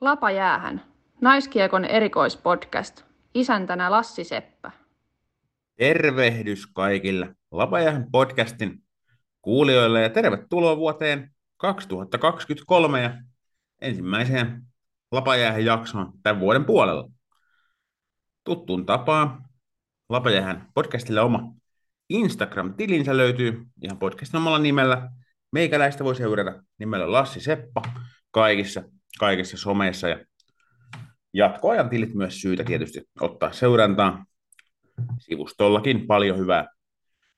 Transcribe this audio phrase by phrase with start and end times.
[0.00, 0.82] Lapa jäähän.
[1.20, 3.04] Naiskiekon erikoispodcast.
[3.34, 4.70] Isäntänä Lassi Seppä.
[5.76, 8.82] Tervehdys kaikille Lapajähän podcastin
[9.42, 13.10] kuulijoille ja tervetuloa vuoteen 2023 ja
[13.80, 14.62] ensimmäiseen
[15.12, 17.10] Lapajäähän jaksoon tämän vuoden puolella.
[18.44, 19.44] Tuttuun tapaan
[20.08, 21.52] Lapajäähän podcastille oma
[22.12, 25.10] Instagram-tilinsä löytyy ihan podcastin omalla nimellä.
[25.52, 27.82] Meikäläistä voi seurata nimellä Lassi Seppa
[28.30, 28.82] kaikissa,
[29.18, 30.24] kaikissa someissa ja
[31.34, 34.26] jatkoajan tilit myös syytä tietysti ottaa seurantaan.
[35.18, 36.66] Sivustollakin paljon hyvää,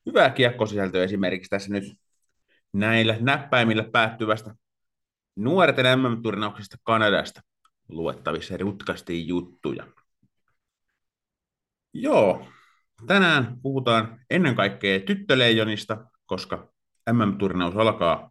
[0.06, 1.84] hyvää kiekkosisältöä esimerkiksi tässä nyt
[2.72, 4.54] näillä näppäimillä päättyvästä
[5.36, 7.40] nuorten MM-turnauksesta Kanadasta
[7.88, 9.86] luettavissa rutkasti juttuja.
[11.92, 12.48] Joo,
[13.06, 16.72] tänään puhutaan ennen kaikkea tyttöleijonista, koska
[17.12, 18.30] MM-turnaus alkaa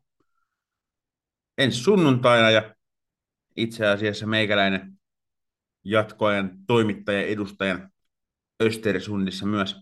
[1.58, 2.76] ensi sunnuntaina ja
[3.58, 4.94] itse asiassa meikäläinen
[5.84, 7.92] jatkoajan toimittaja edustajan
[8.64, 9.76] Östersundissa myös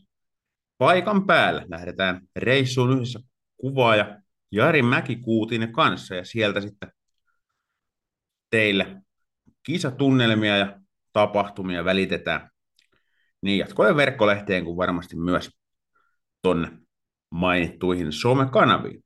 [0.77, 1.65] paikan päällä.
[1.67, 3.19] Lähdetään reissuun yhdessä
[3.57, 6.91] kuvaaja Jari Mäkikuutinen kanssa ja sieltä sitten
[8.49, 9.01] teille
[9.63, 10.79] kisatunnelmia ja
[11.13, 12.49] tapahtumia välitetään
[13.41, 15.49] niin jatkojen verkkolehteen kuin varmasti myös
[16.41, 16.71] tonne
[17.31, 19.03] mainittuihin somekanaviin.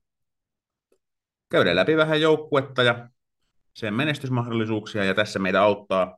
[1.50, 3.10] Käydään läpi vähän joukkuetta ja
[3.74, 6.18] sen menestysmahdollisuuksia ja tässä meitä auttaa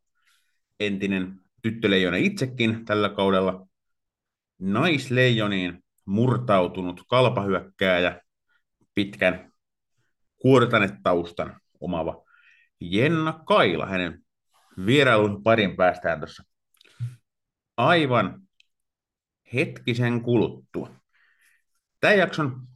[0.80, 3.68] entinen tyttöleijona itsekin tällä kaudella
[4.60, 8.22] naisleijoniin murtautunut kalpahyökkääjä,
[8.94, 9.52] pitkän
[10.38, 12.24] kuortanetaustan omava
[12.80, 14.24] Jenna Kaila, hänen
[14.86, 16.44] vierailun parin päästään tuossa
[17.78, 18.42] aivan
[19.54, 20.96] hetkisen kuluttua.
[22.00, 22.68] Tämän jakson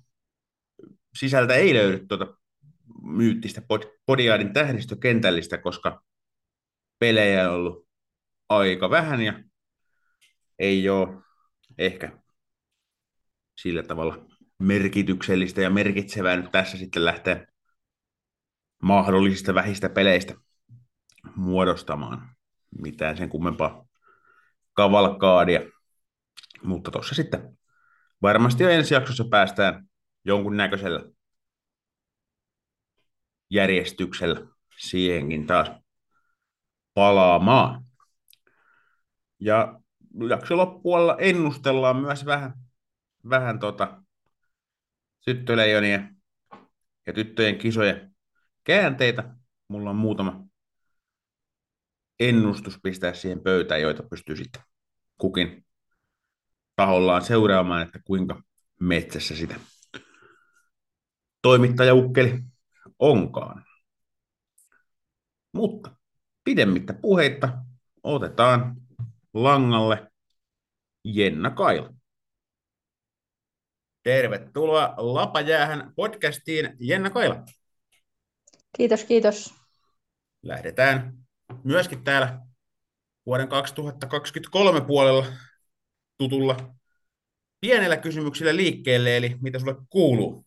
[1.15, 2.37] sisältä ei löydy tuota
[3.03, 3.61] myyttistä
[4.05, 6.03] Podiaadin tähdistökentällistä, koska
[6.99, 7.87] pelejä on ollut
[8.49, 9.43] aika vähän ja
[10.59, 11.23] ei ole
[11.77, 12.19] ehkä
[13.57, 14.25] sillä tavalla
[14.59, 17.47] merkityksellistä ja merkitsevää nyt tässä sitten lähteä
[18.81, 20.35] mahdollisista vähistä peleistä
[21.35, 22.35] muodostamaan
[22.81, 23.85] mitään sen kummempaa
[24.73, 25.59] kavalkaadia.
[26.63, 27.57] Mutta tuossa sitten
[28.21, 29.87] varmasti jo ensi jaksossa päästään
[30.25, 31.14] jonkun näköisellä
[33.49, 34.47] järjestyksellä
[34.77, 35.71] siihenkin taas
[36.93, 37.85] palaamaan.
[39.39, 39.79] Ja
[40.29, 42.53] jakso loppualla ennustellaan myös vähän,
[43.29, 44.03] vähän tota,
[45.25, 46.15] tyttöleijonien
[47.07, 48.15] ja tyttöjen kisojen
[48.63, 49.35] käänteitä.
[49.67, 50.45] Mulla on muutama
[52.19, 54.61] ennustus pistää siihen pöytään, joita pystyy sitten
[55.17, 55.65] kukin
[56.75, 58.43] tahollaan seuraamaan, että kuinka
[58.79, 59.55] metsässä sitä
[61.41, 62.39] toimittajaukkeli
[62.99, 63.65] onkaan.
[65.53, 65.95] Mutta
[66.43, 67.49] pidemmittä puheitta
[68.03, 68.75] otetaan
[69.33, 70.11] langalle
[71.03, 71.93] Jenna Kaila.
[74.03, 77.43] Tervetuloa Lapajäähän podcastiin, Jenna Kaila.
[78.77, 79.53] Kiitos, kiitos.
[80.43, 81.13] Lähdetään
[81.63, 82.39] myöskin täällä
[83.25, 85.25] vuoden 2023 puolella
[86.17, 86.75] tutulla
[87.61, 90.45] pienellä kysymyksillä liikkeelle, eli mitä sulle kuuluu?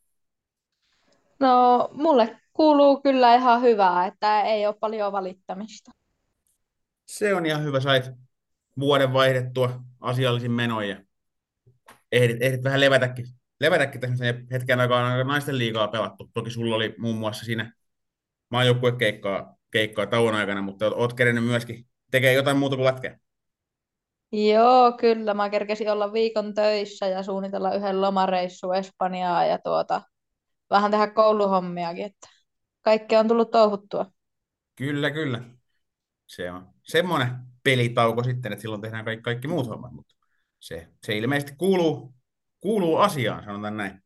[1.41, 5.91] No, mulle kuuluu kyllä ihan hyvää, että ei ole paljon valittamista.
[7.07, 8.11] Se on ihan hyvä, sait
[8.81, 10.97] vuoden vaihdettua asiallisin menoja.
[12.13, 13.27] Ehdit, ehdit vähän levätäkin,
[13.61, 16.31] levätäkin tässä hetken aikaa naisten liigaa pelattu.
[16.35, 17.73] Toki sulla oli muun muassa siinä
[18.51, 23.19] maajoukkuekeikkaa keikkaa tauon aikana, mutta oot kerennyt myöskin tekee jotain muuta kuin lätkeä.
[24.33, 25.35] Joo, kyllä.
[25.35, 30.03] Mä kerkesin olla viikon töissä ja suunnitella yhden lomareissu Espanjaa ja tuota,
[30.71, 32.29] vähän tehdä kouluhommiakin, että
[32.83, 34.13] kaikki on tullut touhuttua.
[34.77, 35.43] Kyllä, kyllä.
[36.27, 37.29] Se on semmoinen
[37.65, 40.15] pelitauko sitten, että silloin tehdään kaikki, kaikki muut hommat, mutta
[40.61, 42.15] se, se ilmeisesti kuuluu,
[42.61, 44.03] kuuluu asiaan, sanotaan näin.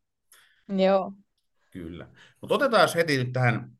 [0.77, 1.13] Joo.
[1.71, 2.07] Kyllä.
[2.41, 3.71] Mutta otetaan heti nyt tähän,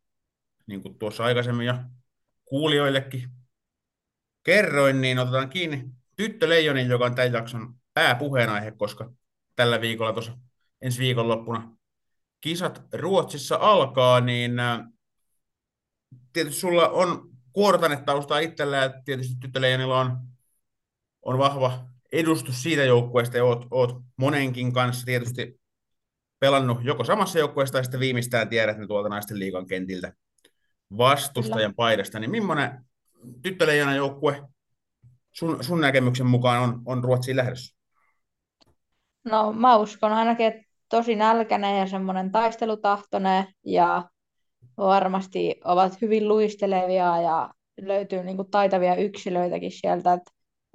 [0.67, 1.75] niin kuin tuossa aikaisemmin jo
[2.45, 3.29] kuulijoillekin
[4.43, 5.85] kerroin, niin otetaan kiinni
[6.16, 9.11] Tyttö Leijonin, joka on tämän jakson pääpuheenaihe, koska
[9.55, 10.37] tällä viikolla tuossa
[10.81, 11.78] ensi viikonloppuna
[12.43, 14.79] kisat Ruotsissa alkaa, niin äh,
[16.34, 20.17] tietysti sulla on kuortanetaustaa itsellä ja tietysti tyttöleijonilla on,
[21.22, 25.61] on vahva edustus siitä joukkueesta ja oot, oot monenkin kanssa tietysti
[26.40, 30.13] pelannut joko samassa joukkueessa tai sitten viimeistään tiedät ne tuolta naisten liigan kentiltä
[30.97, 32.85] vastustajan paidasta, niin millainen
[33.41, 34.43] tyttöleijonan joukkue
[35.31, 37.75] sun, sun näkemyksen mukaan on, on Ruotsiin lähdössä?
[39.23, 40.62] No mä uskon ainakin, että
[40.93, 44.09] tosi nälkäinen ja semmoinen taistelutahtoinen ja
[44.78, 50.13] varmasti ovat hyvin luistelevia ja löytyy niin kuin taitavia yksilöitäkin sieltä.
[50.13, 50.22] Et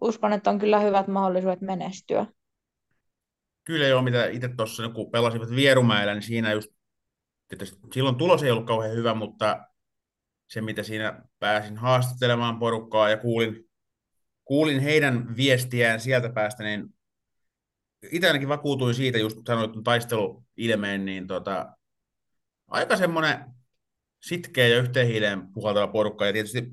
[0.01, 2.27] uskon, että on kyllä hyvät mahdollisuudet menestyä.
[3.65, 6.71] Kyllä joo, mitä itse tuossa, kun pelasivat Vierumäellä, niin siinä just,
[7.49, 9.67] tietysti silloin tulos ei ollut kauhean hyvä, mutta
[10.49, 13.69] se, mitä siinä pääsin haastattelemaan porukkaa ja kuulin,
[14.45, 16.98] kuulin heidän viestiään sieltä päästä, niin
[18.13, 21.77] itse ainakin vakuutuin siitä, just sanoit taisteluilmeen, niin tota,
[22.69, 23.45] aika semmoinen
[24.21, 26.27] sitkeä ja yhteen hiileen puhaltava porukka.
[26.27, 26.73] Ja tietysti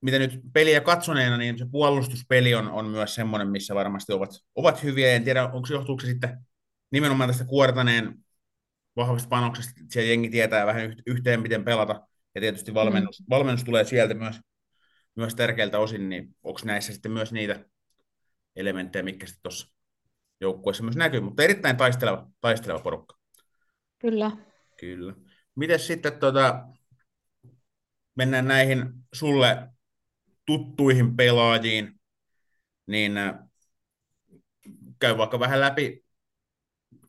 [0.00, 4.82] mitä nyt peliä katsoneena, niin se puolustuspeli on, on myös semmoinen, missä varmasti ovat, ovat
[4.82, 5.12] hyviä.
[5.12, 6.38] En tiedä, onko se johtuuko se sitten
[6.90, 8.24] nimenomaan tästä kuortaneen
[8.96, 12.06] vahvasta panoksesta, että siellä jengi tietää vähän yhteen, miten pelata.
[12.34, 13.26] Ja tietysti valmennus, mm.
[13.30, 14.36] valmennus tulee sieltä myös,
[15.16, 17.64] myös tärkeältä osin, niin onko näissä sitten myös niitä
[18.56, 19.73] elementtejä, mitkä sitten tuossa
[20.44, 23.16] joukkueessa myös näkyy, mutta erittäin taisteleva, taisteleva porukka.
[23.98, 24.30] Kyllä.
[24.80, 25.14] Kyllä.
[25.54, 26.68] Miten sitten tota,
[28.16, 29.68] mennään näihin sulle
[30.46, 32.00] tuttuihin pelaajiin,
[32.86, 33.34] niin äh,
[34.98, 36.04] käy vaikka vähän läpi,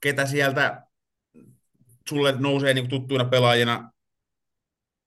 [0.02, 0.88] ketä sieltä
[2.10, 3.92] sulle nousee niin tuttuina pelaajina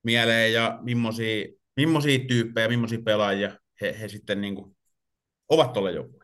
[0.03, 1.47] mieleen ja millaisia,
[1.77, 4.77] millaisia tyyppejä, millaisia pelaajia he, he sitten niin kuin
[5.49, 6.18] ovat tuolle joukkueelle?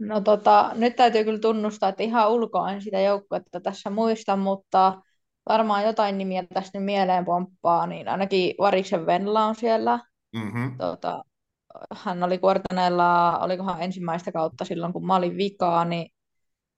[0.00, 5.02] No tota, nyt täytyy kyllä tunnustaa, että ihan ulkoa en sitä joukkuetta tässä muista, mutta
[5.48, 9.98] varmaan jotain nimiä tästä nyt mieleen pomppaa, niin ainakin Variksen Venla on siellä.
[10.36, 10.76] Mm-hmm.
[10.78, 11.24] Tota,
[11.94, 16.12] hän oli Kuortaneella, olikohan ensimmäistä kautta silloin, kun mä olin vikaa, niin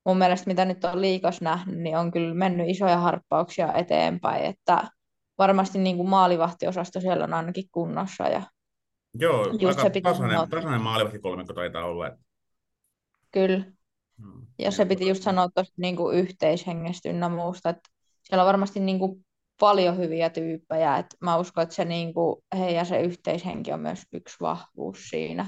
[0.05, 4.85] mun mielestä mitä nyt on liikas nähnyt, niin on kyllä mennyt isoja harppauksia eteenpäin, että
[5.39, 8.29] varmasti niin kuin maalivahtiosasto siellä on ainakin kunnossa.
[8.29, 8.43] Ja
[9.15, 12.07] Joo, just aika se tasainen, tasainen maalivahtikolmikko taitaa olla.
[12.07, 12.32] Että...
[13.33, 13.65] Kyllä.
[14.23, 14.47] Hmm.
[14.59, 17.91] Ja se piti just sanoa tuosta niin yhteishengestä ynnä muusta, että
[18.23, 19.25] siellä on varmasti niin kuin
[19.61, 20.97] paljon hyviä tyyppejä.
[20.97, 25.47] Et mä uskon, että se niin kuin, heidän se yhteishenki on myös yksi vahvuus siinä.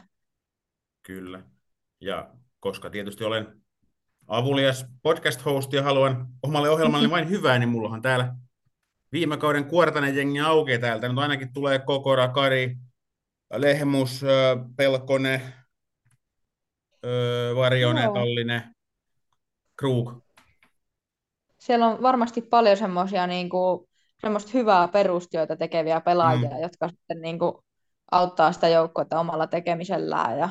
[1.03, 1.43] Kyllä.
[2.01, 3.63] Ja koska tietysti olen
[4.27, 8.35] avulias podcast-host ja haluan omalle ohjelmalle vain hyvää, niin mullahan täällä
[9.13, 11.09] viime kauden kuortainen jengi aukeaa täältä.
[11.09, 12.77] Nyt ainakin tulee Kokora, Kari,
[13.57, 14.21] Lehmus,
[17.57, 18.63] Varjone, Tallinen,
[19.77, 20.13] Krug.
[21.59, 23.89] Siellä on varmasti paljon semmoisia niin kuin,
[24.21, 26.63] semmoista hyvää perustyötä tekeviä pelaajia, mm.
[26.63, 27.55] jotka sitten niin kuin,
[28.11, 30.39] auttaa sitä joukkuetta omalla tekemisellään.
[30.39, 30.49] Ja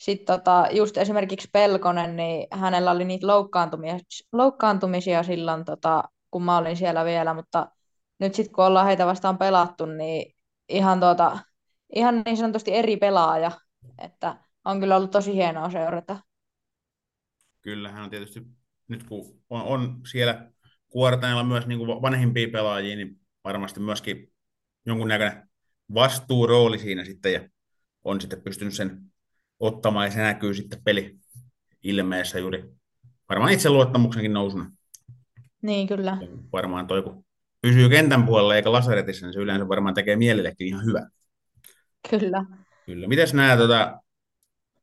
[0.00, 3.98] sitten tota, just esimerkiksi Pelkonen, niin hänellä oli niitä loukkaantumisia,
[4.32, 7.66] loukkaantumisia silloin, tota, kun mä olin siellä vielä, mutta
[8.18, 10.34] nyt sitten kun ollaan heitä vastaan pelattu, niin
[10.68, 11.38] ihan, tota,
[11.94, 13.50] ihan niin sanotusti eri pelaaja,
[13.98, 16.18] että on kyllä ollut tosi hienoa seurata.
[17.62, 18.46] Kyllä, hän on tietysti,
[18.88, 20.50] nyt kun on, on siellä
[20.88, 24.32] kuortaneella myös niin kuin vanhempia pelaajia, niin varmasti myöskin
[24.86, 25.48] jonkunnäköinen
[25.94, 27.48] vastuurooli siinä sitten, ja
[28.04, 29.00] on sitten pystynyt sen
[29.60, 31.16] ottamaan, ja se näkyy sitten peli
[31.82, 32.64] ilmeessä juuri
[33.28, 34.72] varmaan itseluottamuksenkin nousuna.
[35.62, 36.18] Niin, kyllä.
[36.52, 37.24] Varmaan toi, kun
[37.62, 41.08] pysyy kentän puolella eikä lasaretissa, niin se yleensä varmaan tekee mielellekin ihan hyvä.
[42.10, 42.44] Kyllä.
[42.86, 43.08] Kyllä.
[43.08, 44.00] Mites nämä tota,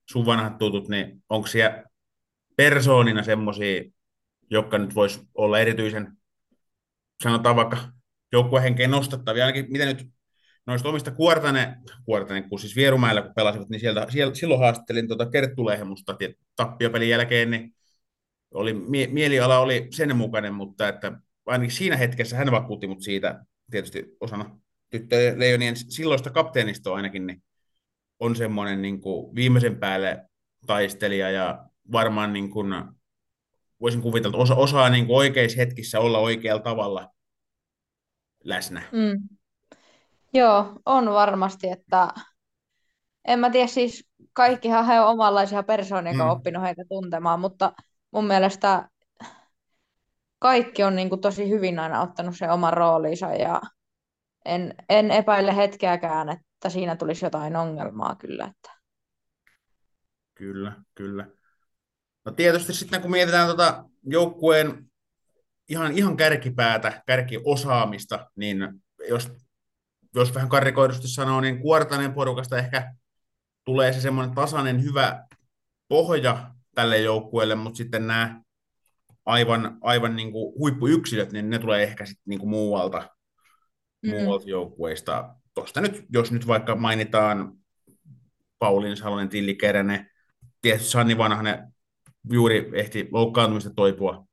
[0.09, 1.83] sun vanhat tutut, niin onko siellä
[2.55, 3.83] persoonina semmoisia,
[4.49, 6.17] jotka nyt vois olla erityisen,
[7.23, 7.77] sanotaan vaikka
[8.31, 10.07] joukkuehenkeen nostattavia, ainakin miten nyt
[10.67, 15.29] noista omista Kuortane, Kuortane kun siis Vierumäellä kun pelasivat, niin sieltä, siellä, silloin haastattelin tuota
[15.29, 16.15] Kerttu Lehmusta
[16.55, 17.75] tappiopelin jälkeen, niin
[18.53, 23.45] oli, mie, mieliala oli sen mukainen, mutta että ainakin siinä hetkessä hän vakuutti mut siitä,
[23.71, 24.59] tietysti osana
[24.89, 27.43] tyttöjen leijonien silloista kapteenistoa ainakin, niin
[28.19, 30.29] on semmoinen niin kuin viimeisen päälle
[30.67, 32.73] taistelija ja varmaan niin kuin,
[33.81, 37.09] voisin kuvitella, että osa, osaa niin kuin oikeissa hetkissä olla oikealla tavalla
[38.43, 38.81] läsnä.
[38.91, 39.37] Mm.
[40.33, 42.13] Joo, on varmasti, että
[43.25, 46.29] en mä tiedä, siis kaikkihan he on omanlaisia persoonia, jotka mm.
[46.29, 47.73] on oppinut heitä tuntemaan, mutta
[48.11, 48.89] mun mielestä
[50.39, 53.61] kaikki on niin kuin tosi hyvin aina ottanut sen oman roolinsa ja
[54.45, 58.45] en, en epäile hetkeäkään, että siinä tulisi jotain ongelmaa kyllä.
[58.45, 58.71] Että.
[60.35, 61.27] Kyllä, kyllä.
[62.25, 64.91] No tietysti sitten kun mietitään tuota joukkueen
[65.69, 68.57] ihan, ihan kärkipäätä, kärkiosaamista, niin
[69.09, 69.31] jos,
[70.15, 72.93] jos vähän karikoidusti sanoo, niin kuortainen porukasta ehkä
[73.65, 75.27] tulee se semmoinen tasainen hyvä
[75.87, 78.41] pohja tälle joukkueelle, mutta sitten nämä
[79.25, 83.09] aivan, aivan niin kuin huippuyksilöt, niin ne tulee ehkä sitten niin kuin muualta,
[84.01, 84.09] mm.
[84.09, 85.35] muualta joukkueista.
[85.57, 87.53] Tuosta nyt, jos nyt vaikka mainitaan
[88.59, 90.09] Paulin Salonen, Tilli Keränen,
[90.61, 91.73] tietysti Sanni Vanhanen
[92.31, 94.27] juuri ehti loukkaantumista toipua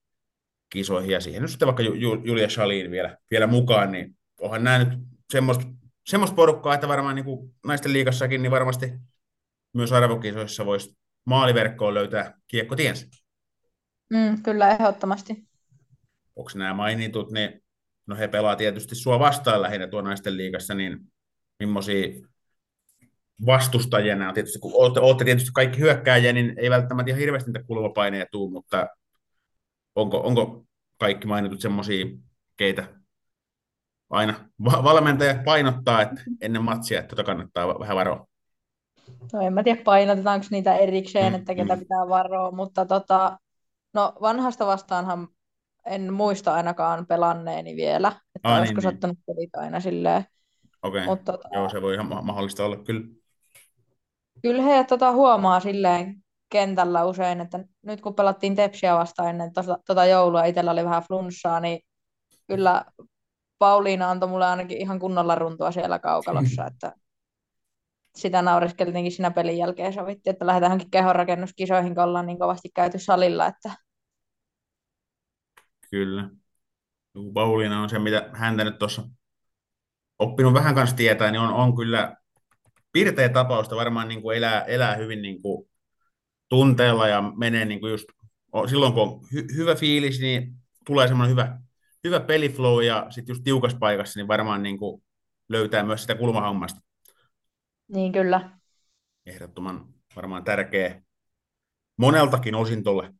[0.70, 1.82] kisoihin, ja siihen nyt sitten vaikka
[2.24, 4.98] Julia Shalin vielä, vielä mukaan, niin onhan nämä nyt
[5.32, 5.64] semmoista
[6.06, 8.92] semmoista porukkaa, että varmaan niin kuin naisten liigassakin, niin varmasti
[9.74, 13.06] myös arvokisoissa voisi maaliverkkoon löytää kiekkotiensä.
[14.10, 15.48] Mm, kyllä, ehdottomasti.
[16.36, 17.62] Onko nämä mainitut, niin
[18.06, 21.13] no he pelaa tietysti sua vastaan lähinnä tuo naisten liigassa, niin
[21.58, 22.26] millaisia
[23.46, 27.50] vastustajia nämä on tietysti, kun olette, olette tietysti kaikki hyökkääjiä, niin ei välttämättä ihan hirveästi
[27.50, 28.86] niitä kulmapaineja tuu, mutta
[29.94, 30.64] onko, onko
[30.98, 32.06] kaikki mainitut semmoisia,
[32.56, 32.84] keitä
[34.10, 34.34] aina
[34.64, 38.26] valmentaja painottaa että ennen matsia, että tota kannattaa vähän varoa?
[39.32, 41.80] No en mä tiedä painotetaanko niitä erikseen, mm, että ketä mm.
[41.80, 43.38] pitää varoa, mutta tota,
[43.92, 45.28] no vanhasta vastaanhan
[45.86, 49.36] en muista ainakaan pelanneeni vielä, että ah, olisiko niin, sattunut niin.
[49.36, 50.24] pelit aina silleen.
[50.84, 51.16] Okei, okay.
[51.24, 53.06] Tota, joo se voi ihan mahdollista olla kyllä.
[54.42, 59.78] Kyllä he tota, huomaa silleen kentällä usein, että nyt kun pelattiin Tepsiä vastaan ennen tota,
[59.86, 61.80] tota joulua, itsellä oli vähän flunssaa, niin
[62.46, 62.84] kyllä
[63.58, 66.92] Pauliina antoi mulle ainakin ihan kunnolla runtua siellä kaukalossa, että
[68.16, 73.46] sitä naureskeltiinkin siinä pelin jälkeen sovittiin, että lähdetäänkin kehonrakennuskisoihin, kun ollaan niin kovasti käyty salilla.
[73.46, 73.76] Että...
[75.90, 76.30] Kyllä.
[77.34, 79.02] Pauliina on se, mitä häntä nyt tuossa
[80.18, 82.16] oppinut vähän kanssa tietää, niin on, on kyllä
[82.92, 85.70] pirteä tapausta, varmaan niin kuin elää, elää hyvin niin kuin
[86.48, 88.08] tunteella ja menee niin kuin just,
[88.68, 90.54] silloin kun on hy, hyvä fiilis, niin
[90.86, 91.58] tulee semmoinen hyvä,
[92.04, 95.02] hyvä peliflow ja sitten just tiukassa paikassa, niin varmaan niin kuin
[95.48, 96.80] löytää myös sitä kulmahammasta.
[97.88, 98.50] Niin kyllä.
[99.26, 101.02] Ehdottoman varmaan tärkeä
[101.96, 103.14] moneltakin osin tuolle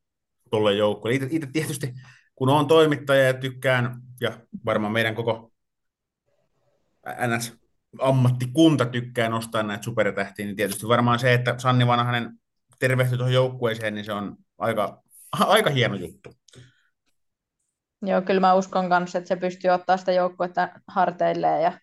[0.51, 1.15] tolle joukkoon.
[1.15, 1.93] Itse, itse tietysti,
[2.35, 5.54] kun on toimittaja ja tykkään, ja varmaan meidän koko
[7.27, 7.55] NS
[8.01, 12.39] ammattikunta tykkää nostaa näitä supertähtiä, niin tietysti varmaan se, että Sanni Vanhanen
[12.79, 16.31] tervehtyi tuohon joukkueeseen, niin se on aika, aika hieno juttu.
[18.03, 21.79] Joo, kyllä mä uskon kanssa, että se pystyy ottaa sitä joukkuetta harteilleen ja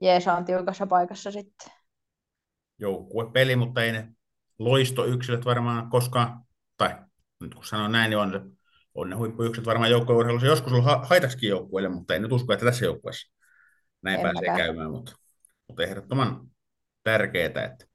[0.00, 1.72] Jeesa on tiukassa paikassa sitten.
[2.78, 4.08] Joukkuepeli, mutta ei ne
[4.58, 6.40] loistoyksilöt varmaan koskaan,
[6.76, 6.96] tai
[7.40, 8.56] nyt kun sanon näin, niin on,
[8.94, 12.84] on ne huippuyksilöt varmaan joukkueurheilussa joskus ollut haitaksikin joukkueelle, mutta en nyt usko, että tässä
[12.84, 13.39] joukkueessa
[14.02, 14.56] näin en pääsee mäkään.
[14.58, 15.12] käymään, mutta,
[15.68, 16.50] mutta ehdottoman
[17.02, 17.86] tärkeää, että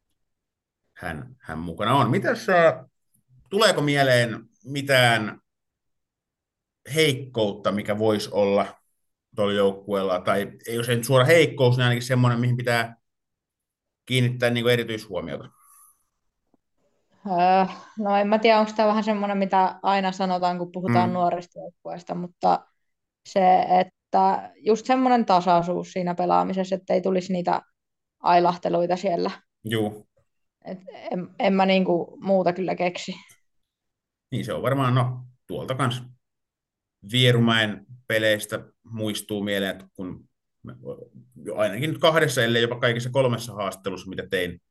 [0.94, 2.12] hän, hän mukana on.
[2.12, 2.48] Mitäs,
[3.50, 5.42] tuleeko mieleen mitään
[6.96, 8.66] heikkoutta, mikä voisi olla
[9.36, 12.96] tuolla joukkueella, tai ei ole se suora heikkous, niin ainakin semmoinen, mihin pitää
[14.06, 15.50] kiinnittää niin erityishuomiota?
[17.28, 21.14] Öö, no en mä tiedä, onko tämä vähän semmoinen, mitä aina sanotaan, kun puhutaan mm.
[21.14, 22.68] nuorista joukkueista, mutta
[23.26, 23.95] se, että
[24.56, 27.62] just semmoinen tasaisuus siinä pelaamisessa, että ei tulisi niitä
[28.20, 29.32] ailahteluita siellä.
[29.64, 30.06] Joo.
[30.66, 30.80] Et
[31.12, 33.14] en, en mä niinku muuta kyllä keksi.
[34.32, 36.04] Niin se on varmaan, no tuolta kanssa
[37.12, 40.30] Vierumäen peleistä muistuu mieleen, että kun
[41.56, 44.62] ainakin nyt kahdessa, ellei jopa kaikissa kolmessa haastattelussa, mitä tein,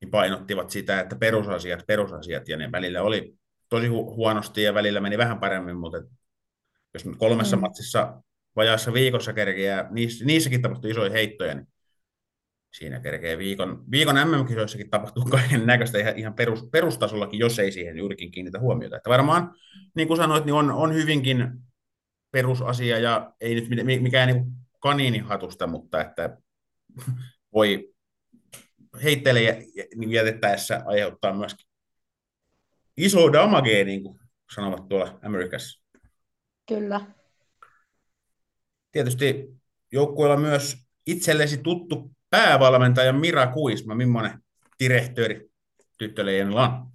[0.00, 3.34] niin painottivat sitä, että perusasiat, perusasiat, ja ne välillä oli
[3.68, 6.02] tosi hu- huonosti ja välillä meni vähän paremmin, mutta
[6.94, 7.60] jos nyt kolmessa mm.
[7.60, 8.22] matsissa
[8.58, 11.68] vajaassa viikossa kerkeää, niissä, niissäkin tapahtui isoja heittoja, niin
[12.74, 17.98] siinä kerkee viikon, viikon MM-kisoissakin tapahtuu kaiken näköistä ihan, ihan perus, perustasollakin, jos ei siihen
[17.98, 18.96] juurikin kiinnitä huomiota.
[18.96, 19.54] Että varmaan,
[19.94, 21.52] niin kuin sanoit, niin on, on hyvinkin
[22.30, 23.68] perusasia ja ei nyt
[24.02, 24.44] mikään niin
[24.80, 26.36] kaniinihatusta, mutta että
[27.54, 27.94] voi
[29.02, 31.66] heittele niin jätettäessä aiheuttaa myöskin
[32.96, 34.20] iso damage, niin kuin
[34.54, 35.82] sanovat tuolla Amerikassa.
[36.68, 37.00] Kyllä.
[38.98, 39.54] Tietysti
[39.92, 40.76] joukkueella myös
[41.06, 44.42] itsellesi tuttu päävalmentaja Mira Kuisma, millainen
[44.80, 45.50] direhtööri
[45.98, 46.86] tyttöleijonilla on?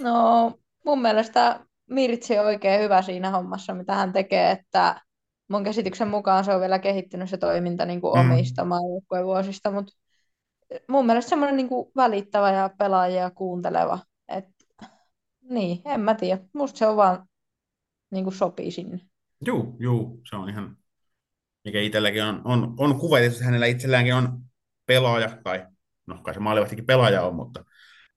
[0.00, 0.52] No
[0.84, 1.60] mun mielestä
[1.90, 5.00] Mirtsi on oikein hyvä siinä hommassa, mitä hän tekee, että
[5.48, 8.30] mun käsityksen mukaan se on vielä kehittynyt se toiminta niin kuin mm.
[8.30, 9.92] omista maajoukkueen vuosista, mutta
[10.88, 13.98] mun mielestä semmoinen niin kuin välittävä ja pelaajia kuunteleva.
[14.28, 14.48] Et,
[15.42, 16.42] niin, en mä tiedä.
[16.52, 17.28] Musta se on vaan
[18.10, 19.11] niin kuin sopii sinne.
[19.46, 20.76] Joo, joo, se on ihan,
[21.64, 24.38] mikä itselläkin on, on, on kuva, että hänellä itselläänkin on
[24.86, 25.66] pelaaja, tai
[26.06, 27.64] no kai se maalivahtikin pelaaja on, mutta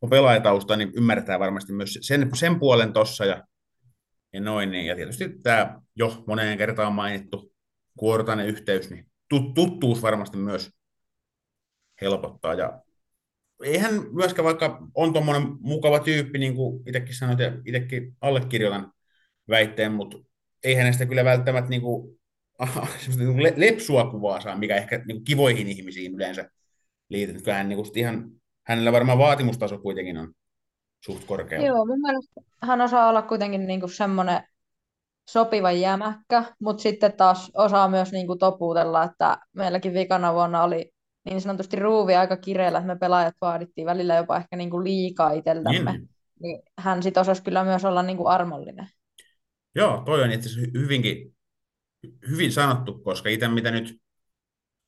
[0.02, 3.44] on pelaajatausta, niin ymmärtää varmasti myös sen, sen puolen tossa, ja
[4.36, 4.72] ja noin.
[4.72, 4.86] Niin.
[4.86, 7.54] Ja tietysti tämä jo moneen kertaan mainittu
[7.98, 9.12] kuortainen yhteys, niin
[9.56, 10.72] tuttuus varmasti myös
[12.02, 12.54] helpottaa.
[12.54, 12.82] Ja
[13.64, 18.94] eihän myöskään, vaikka on tuommoinen mukava tyyppi, niin kuin itsekin sanoit ja itsekin allekirjoitan
[19.50, 20.18] väitteen, mutta
[20.66, 22.20] ei hänestä kyllä välttämättä niin kuin,
[23.18, 26.50] niin kuin lepsua kuvaa saa, mikä ehkä niin kuin kivoihin ihmisiin yleensä
[27.10, 27.44] liitetty.
[27.44, 28.32] Kyllä hän, niin kuin ihan,
[28.64, 30.34] hänellä varmaan vaatimustaso kuitenkin on
[31.06, 31.68] suht korkealla.
[31.68, 34.42] Joo, mun mielestä hän osaa olla kuitenkin niinku semmoinen
[35.30, 40.92] sopivan jämäkkä, mutta sitten taas osaa myös niin kuin topuutella, että meilläkin vikana vuonna oli
[41.26, 45.32] niin sanotusti ruuvi aika kireellä, että me pelaajat vaadittiin välillä jopa ehkä niin kuin liikaa
[45.32, 45.92] itseltämme.
[45.92, 46.10] Niin.
[46.40, 48.88] Niin hän sitten osasi kyllä myös olla niin kuin armollinen.
[49.76, 51.36] Joo, toi on itse asiassa hyvinkin
[52.30, 54.02] hyvin sanottu, koska itse mitä nyt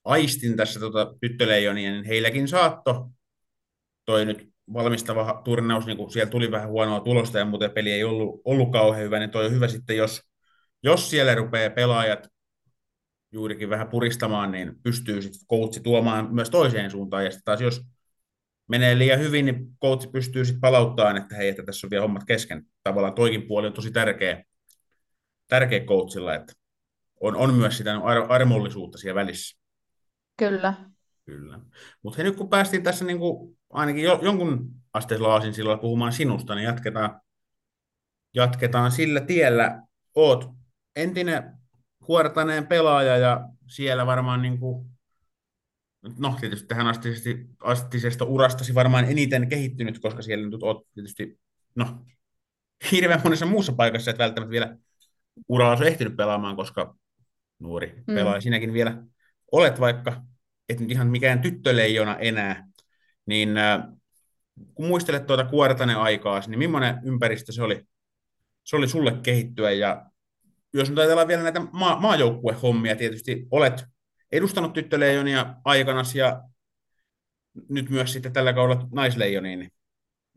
[0.04, 3.10] aistin tässä tota, tyttöleijonia, niin heilläkin saatto
[4.06, 8.04] toi nyt valmistava turnaus, niin kun siellä tuli vähän huonoa tulosta ja muuten peli ei
[8.04, 10.22] ollut, ollut kauhean hyvä, niin toi on hyvä sitten, jos,
[10.84, 12.28] jos siellä rupeaa pelaajat
[13.32, 17.26] juurikin vähän puristamaan, niin pystyy sitten coachi tuomaan myös toiseen suuntaan.
[17.26, 17.82] Ja sitten taas jos
[18.68, 22.24] menee liian hyvin, niin coachi pystyy sitten palauttamaan, että hei, että tässä on vielä hommat
[22.24, 22.64] kesken.
[22.84, 24.44] Tavallaan toikin puoli on tosi tärkeä,
[25.48, 26.54] tärkeä coachilla, että
[27.22, 29.58] on, on myös sitä ar- armollisuutta siellä välissä.
[30.38, 30.74] Kyllä.
[31.26, 31.60] Kyllä.
[32.04, 36.56] Mutta nyt kun päästiin tässä niin kuin ainakin jo, jonkun asteisella aasin silloin puhumaan sinusta,
[36.56, 37.22] niin jatketaan,
[38.34, 39.84] jatketaan sillä tiellä.
[40.16, 40.50] Oot
[40.96, 41.54] entinen
[42.08, 44.90] huortaneen pelaaja ja siellä varmaan niin kuin,
[46.18, 51.40] no tietysti tähän astisesta, astisesta urastasi varmaan eniten kehittynyt, koska siellä nyt oot tietysti,
[51.76, 52.06] no
[52.92, 54.78] hirveän monessa muussa paikassa, että välttämättä vielä
[55.50, 56.96] uralla olisi ehtinyt pelaamaan, koska
[57.60, 58.16] nuori mm.
[58.16, 59.04] pelaaja sinäkin vielä
[59.52, 60.22] olet, vaikka
[60.70, 62.68] et nyt ihan mikään tyttöleijona enää,
[63.26, 63.84] niin äh,
[64.74, 67.84] kun muistelet tuota kuortanen aikaa, niin millainen ympäristö se oli,
[68.64, 70.06] se oli sulle kehittyä ja
[70.74, 73.86] jos nyt ajatellaan vielä näitä maa, maajoukkuehommia, tietysti olet
[74.32, 76.44] edustanut tyttöleijonia aikana ja
[77.70, 79.72] nyt myös sitten tällä kaudella naisleijoniin, niin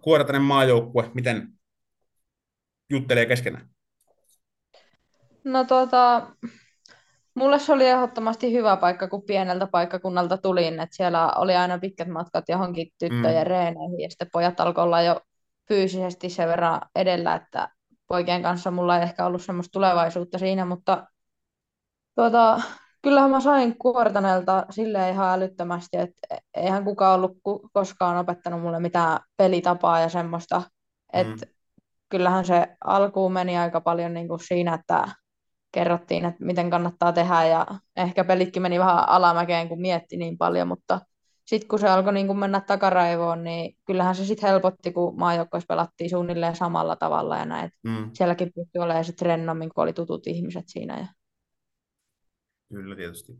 [0.02, 1.48] kuortanen maajoukkue, miten
[2.90, 3.68] juttelee keskenään?
[5.44, 6.26] No tuota,
[7.34, 12.08] mulle se oli ehdottomasti hyvä paikka, kun pieneltä paikkakunnalta tulin, että siellä oli aina pitkät
[12.08, 13.50] matkat johonkin tyttöjen mm.
[13.50, 15.20] reeneihin, ja sitten pojat alkoi olla jo
[15.68, 17.68] fyysisesti sen verran edellä, että
[18.06, 21.06] poikien kanssa mulla ei ehkä ollut semmoista tulevaisuutta siinä, mutta
[22.14, 22.60] tuota,
[23.02, 27.38] kyllähän mä sain Kuortaneelta sille ihan älyttömästi, että eihän kukaan ollut
[27.72, 30.62] koskaan opettanut mulle mitään pelitapaa ja semmoista,
[31.12, 31.52] että mm.
[32.08, 35.08] kyllähän se alkuun meni aika paljon niin kuin siinä, että
[35.72, 40.68] kerrottiin, että miten kannattaa tehdä ja ehkä pelitkin meni vähän alamäkeen, kun mietti niin paljon,
[40.68, 41.00] mutta
[41.50, 45.66] sitten kun se alkoi niin kun mennä takaraivoon, niin kyllähän se sitten helpotti, kun maajoukkoissa
[45.66, 47.70] pelattiin suunnilleen samalla tavalla ja näin.
[47.82, 48.10] Mm.
[48.12, 50.98] Sielläkin pystyi olemaan sitten rennommin, kun oli tutut ihmiset siinä.
[50.98, 51.06] Ja...
[52.68, 53.32] Kyllä tietysti.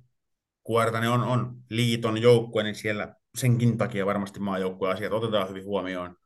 [0.64, 6.16] Kuortani on, on liiton joukkue, niin siellä senkin takia varmasti maajoukkueen asiat otetaan hyvin huomioon,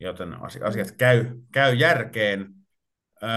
[0.00, 2.54] joten asiat käy, käy järkeen.
[3.22, 3.30] Öö,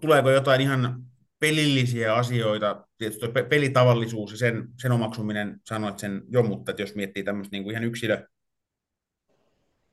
[0.00, 1.02] tuleeko jotain ihan
[1.38, 7.24] pelillisiä asioita, tietysti pelitavallisuus ja sen, sen omaksuminen, sanoit sen jo, mutta että jos miettii
[7.24, 8.28] tämmöistä niin kuin ihan yksilö,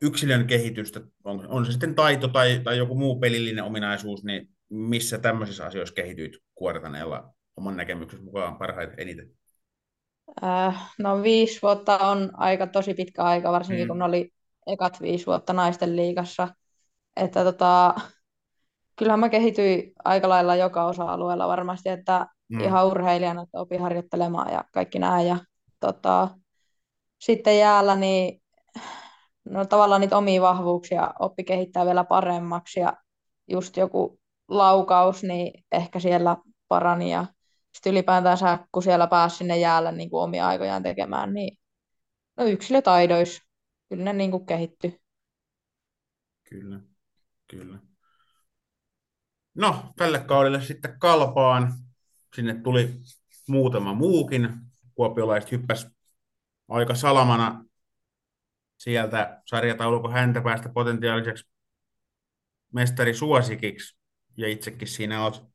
[0.01, 5.17] yksilön kehitystä, on, on se sitten taito tai, tai joku muu pelillinen ominaisuus, niin missä
[5.17, 9.31] tämmöisissä asioissa kehityit kuortaneella oman näkemyksen mukaan parhaiten eniten?
[10.43, 13.87] Äh, no viisi vuotta on aika tosi pitkä aika, varsinkin mm.
[13.87, 14.31] kun oli
[14.67, 16.47] ekat viisi vuotta naisten liigassa.
[17.15, 17.95] Että tota,
[18.99, 22.59] kyllähän mä kehityin aika lailla joka osa-alueella varmasti, että mm.
[22.59, 25.27] ihan urheilijana, että opin harjoittelemaan ja kaikki näin.
[25.27, 25.37] Ja
[25.79, 26.27] tota,
[27.19, 28.41] sitten jäällä niin
[29.45, 32.93] no, tavallaan niitä omia vahvuuksia oppi kehittää vielä paremmaksi ja
[33.47, 37.25] just joku laukaus, niin ehkä siellä parani ja
[37.73, 38.37] sitten ylipäätään
[38.71, 41.57] kun siellä pääsi sinne jäällä niin kuin omia aikojaan tekemään, niin
[42.37, 43.41] no yksilötaidois,
[43.89, 44.99] kyllä ne niin kuin kehittyi.
[46.49, 46.79] Kyllä,
[47.47, 47.88] kyllä.
[49.55, 51.73] No, tälle kaudelle sitten kalpaan.
[52.35, 52.95] Sinne tuli
[53.47, 54.49] muutama muukin.
[54.95, 55.87] Kuopiolaiset hyppäs
[56.67, 57.65] aika salamana
[58.77, 61.45] sieltä sarjataulukon häntä päästä potentiaaliseksi
[62.73, 63.97] mestari suosikiksi.
[64.37, 65.47] Ja itsekin siinä oot,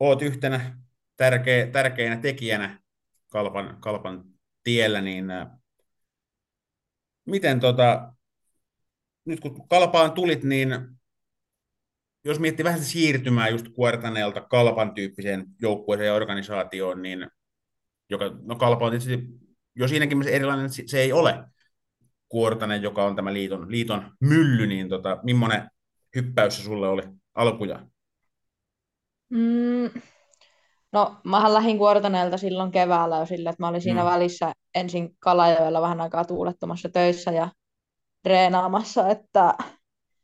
[0.00, 0.78] oot yhtenä
[1.16, 2.80] tärkeä, tärkeänä tekijänä
[3.28, 4.24] kalpan, kalpan
[4.62, 5.46] tiellä, niin äh,
[7.26, 8.12] miten tota,
[9.24, 10.99] nyt kun kalpaan tulit, niin
[12.24, 17.26] jos miettii vähän siirtymää just Kuortaneelta Kalpan tyyppiseen joukkueeseen ja organisaatioon, niin
[18.10, 19.28] joka, no Kalpa on tietysti
[19.74, 21.44] jo siinäkin erilainen, se ei ole
[22.28, 25.70] Kuortanen, joka on tämä liiton, liiton mylly, niin tota, millainen
[26.16, 27.02] hyppäys se sulle oli
[27.34, 27.86] alkuja?
[29.28, 29.90] Mm,
[30.92, 34.10] no, mähän lähdin Kuortaneelta silloin keväällä jo sillä, että mä olin siinä mm.
[34.10, 37.48] välissä ensin Kalajoella vähän aikaa tuulettomassa töissä ja
[38.22, 39.54] treenaamassa, että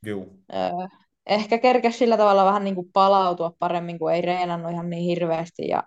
[0.07, 0.39] Juu.
[0.55, 0.89] Öö,
[1.27, 5.69] ehkä kerkesi sillä tavalla vähän niin kuin palautua paremmin, kun ei reenannut ihan niin hirveästi
[5.69, 5.83] ja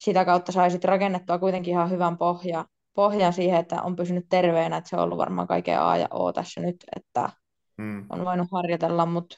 [0.00, 4.90] sitä kautta saisit rakennettua kuitenkin ihan hyvän pohja, pohjan siihen, että on pysynyt terveenä, että
[4.90, 7.30] se on ollut varmaan kaiken A ja O tässä nyt, että
[7.78, 8.06] mm.
[8.10, 9.36] on voinut harjoitella, mutta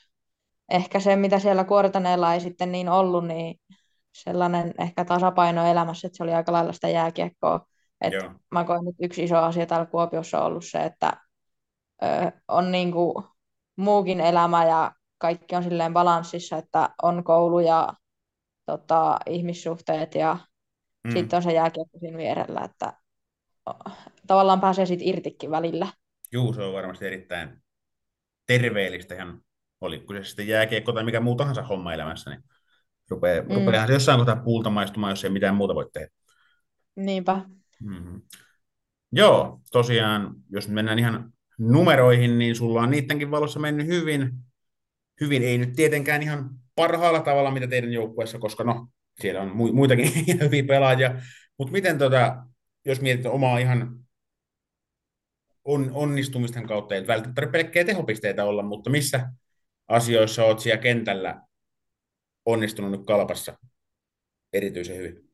[0.68, 3.60] ehkä se, mitä siellä Kuortaneella ei sitten niin ollut, niin
[4.12, 7.66] sellainen ehkä tasapaino elämässä, että se oli aika lailla sitä jääkiekkoa.
[8.00, 8.30] Et Joo.
[8.50, 11.12] mä koen, että yksi iso asia täällä Kuopiossa on ollut se, että
[12.02, 13.24] ö, on niin kuin
[13.76, 17.94] muukin elämä ja kaikki on silleen balanssissa, että on koulu ja
[18.66, 20.36] tota, ihmissuhteet ja
[21.04, 21.10] Mm.
[21.12, 22.92] sitten on se jääkiekko siinä vierellä, että
[24.26, 25.86] tavallaan pääsee siitä irtikin välillä.
[26.32, 27.62] Juu, se on varmasti erittäin
[28.46, 29.40] terveellistä ihan,
[29.80, 32.44] oli se sitten jääkiekko tai mikä muu tahansa homma elämässä, niin
[33.10, 33.54] rupeaa, mm.
[33.54, 36.08] rupeahan se jossain kohtaa puulta maistumaan, jos ei mitään muuta voi tehdä.
[36.96, 37.40] Niinpä.
[37.82, 38.22] Mm-hmm.
[39.12, 44.32] Joo, tosiaan, jos mennään ihan numeroihin, niin sulla on niidenkin valossa mennyt hyvin.
[45.20, 48.88] Hyvin ei nyt tietenkään ihan parhaalla tavalla, mitä teidän joukkueessa, koska no,
[49.20, 51.14] siellä on muitakin hyviä pelaajia.
[51.58, 52.36] Mutta miten tota,
[52.84, 54.00] jos mietit omaa ihan
[55.64, 59.30] on, onnistumisten kautta, ei välttämättä pelkkää tehopisteitä olla, mutta missä
[59.88, 61.42] asioissa olet siellä kentällä
[62.44, 63.58] onnistunut nyt kalpassa
[64.52, 65.30] erityisen hyvin?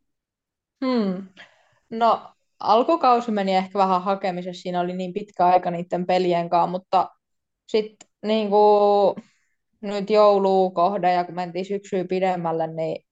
[0.84, 1.28] Hmm.
[1.90, 7.10] No alkukausi meni ehkä vähän hakemisessa, siinä oli niin pitkä aika niiden pelien kanssa, mutta
[7.68, 9.14] sitten niin kuin,
[9.80, 13.04] nyt jouluu kohde ja kun mentiin syksyä pidemmälle, niin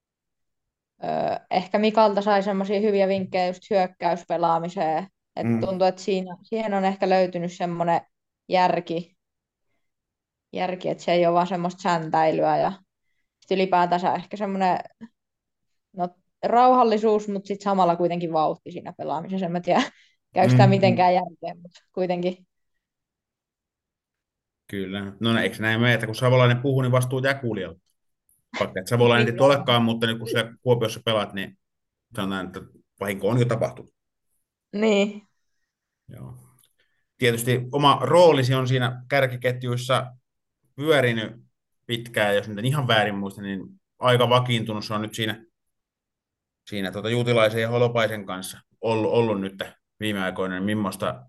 [1.04, 1.06] ö,
[1.50, 5.60] ehkä Mikalta sai semmoisia hyviä vinkkejä just hyökkäyspelaamiseen, että mm.
[5.60, 8.00] tuntuu, että siinä, siihen on ehkä löytynyt semmoinen
[8.48, 9.16] järki,
[10.52, 12.72] järki, että se ei ole vaan semmoista säntäilyä ja
[13.40, 14.78] sitten ylipäätänsä ehkä semmoinen
[15.92, 16.08] no,
[16.44, 19.46] rauhallisuus, mutta sitten samalla kuitenkin vauhti siinä pelaamisessa.
[19.46, 19.82] En mä tiedä,
[20.34, 22.46] käykö sitä mm, mitenkään järkeen, mutta kuitenkin.
[24.66, 25.12] Kyllä.
[25.20, 27.80] No eikö näin mene, että kun Savolainen puhuu, niin vastuu jää kuulijalle.
[28.60, 31.58] Vaikka et Savolainen ei olekaan, mutta niin kun sä Kuopiossa pelaat, niin
[32.16, 32.60] sanotaan, että
[33.00, 33.94] vahinko on jo tapahtunut.
[34.72, 35.22] Niin.
[36.08, 36.36] Joo.
[37.18, 40.06] Tietysti oma roolisi on siinä kärkiketjuissa
[40.76, 41.32] pyörinyt
[41.86, 43.60] pitkään, jos nyt ihan väärin muista, niin
[43.98, 45.44] aika vakiintunut se on nyt siinä
[46.70, 49.62] siinä tuota Juutilaisen ja Holopaisen kanssa ollut, ollut nyt
[50.00, 51.26] viime aikoina, niin millaista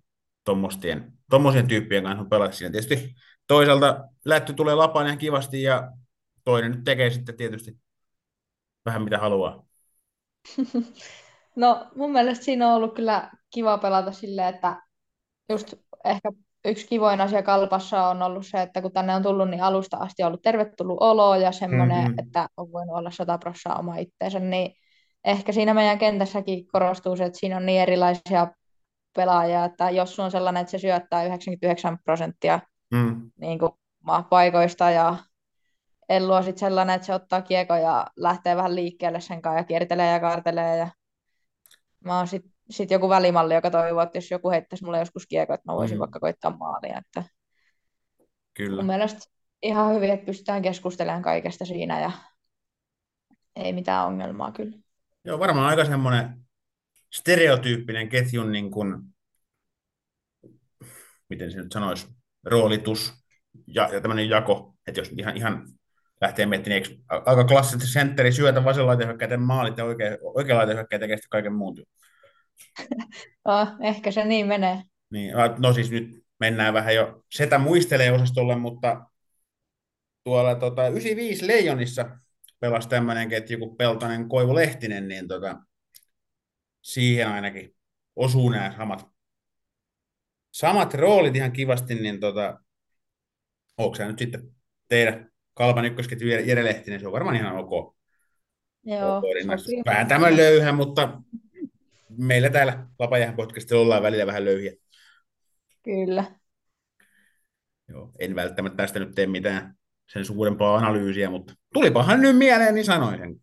[1.29, 2.71] tuommoisien tyyppien kanssa pelata siinä.
[2.71, 3.15] Tietysti
[3.47, 5.91] toisaalta lätty tulee lapaan ihan kivasti ja
[6.43, 7.77] toinen nyt tekee sitten tietysti
[8.85, 9.65] vähän mitä haluaa.
[11.55, 14.81] No mun mielestä siinä on ollut kyllä kiva pelata silleen, että
[15.49, 15.73] just
[16.05, 16.31] ehkä
[16.65, 20.23] yksi kivoin asia kalpassa on ollut se, että kun tänne on tullut, niin alusta asti
[20.23, 22.19] on ollut tervetullut olo ja semmoinen, mm-hmm.
[22.19, 24.75] että on voinut olla 100 prosenttia oma itteensä, niin
[25.25, 28.47] ehkä siinä meidän kentässäkin korostuu se, että siinä on niin erilaisia
[29.15, 32.59] pelaajia, että jos on sellainen, että se syöttää 99 prosenttia
[32.91, 33.31] mm.
[33.39, 33.71] niin kuin
[34.29, 35.15] paikoista ja
[36.09, 39.63] Ellu on sitten sellainen, että se ottaa kiekko ja lähtee vähän liikkeelle sen kanssa ja
[39.63, 40.77] kiertelee ja kaartelee.
[40.77, 40.89] Ja
[42.05, 45.53] mä oon sitten sit joku välimalli, joka toivoo, että jos joku heittäisi mulle joskus kiekko,
[45.53, 45.99] että mä voisin mm.
[45.99, 46.97] vaikka koittaa maalia.
[46.97, 47.23] Että
[48.53, 48.75] Kyllä.
[48.75, 49.19] Mun mielestä
[49.61, 52.11] ihan hyvin, että pystytään keskustelemaan kaikesta siinä ja
[53.55, 54.77] ei mitään ongelmaa kyllä.
[55.23, 56.44] Joo, varmaan aika semmoinen
[57.15, 58.95] stereotyyppinen ketjun, niin kuin,
[61.29, 62.07] miten se nyt sanoisi,
[62.43, 63.13] roolitus
[63.67, 65.67] ja, ja tämmöinen jako, että jos ihan, ihan
[66.21, 71.75] lähtee miettimään, niin aika klassisesti sentteri syötä vasenlaitehyökkäiden maalit ja oikea, oikeanlaitehyökkäin tekee kaiken muun
[71.75, 71.87] työn.
[73.45, 74.81] Oh, ehkä se niin menee.
[75.11, 79.05] Niin, no siis nyt mennään vähän jo setä muistelee osastolle, mutta
[80.23, 82.19] tuolla tota, 95 Leijonissa
[82.59, 85.57] pelasi tämmöinen ketju kuin Peltonen Koivu Lehtinen, niin tota,
[86.85, 87.75] siihen ainakin
[88.15, 89.07] osuu nämä samat,
[90.51, 92.59] samat roolit ihan kivasti, niin tota,
[93.77, 94.51] onko nyt sitten
[94.87, 97.95] teidän kalpan ykkösketju Jere Lehtinen, se on varmaan ihan ok.
[98.83, 99.23] Joo, OK
[99.85, 101.21] Vähän tämä löyhä, mutta
[102.17, 104.71] meillä täällä Lapajahan podcastilla ollaan välillä vähän löyhiä.
[105.83, 106.23] Kyllä.
[107.89, 109.75] Joo, en välttämättä tästä nyt tee mitään
[110.13, 113.41] sen suurempaa analyysiä, mutta tulipahan nyt mieleen, niin sanoin sen.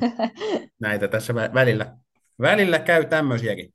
[0.80, 1.96] Näitä tässä välillä,
[2.40, 3.74] välillä käy tämmöisiäkin.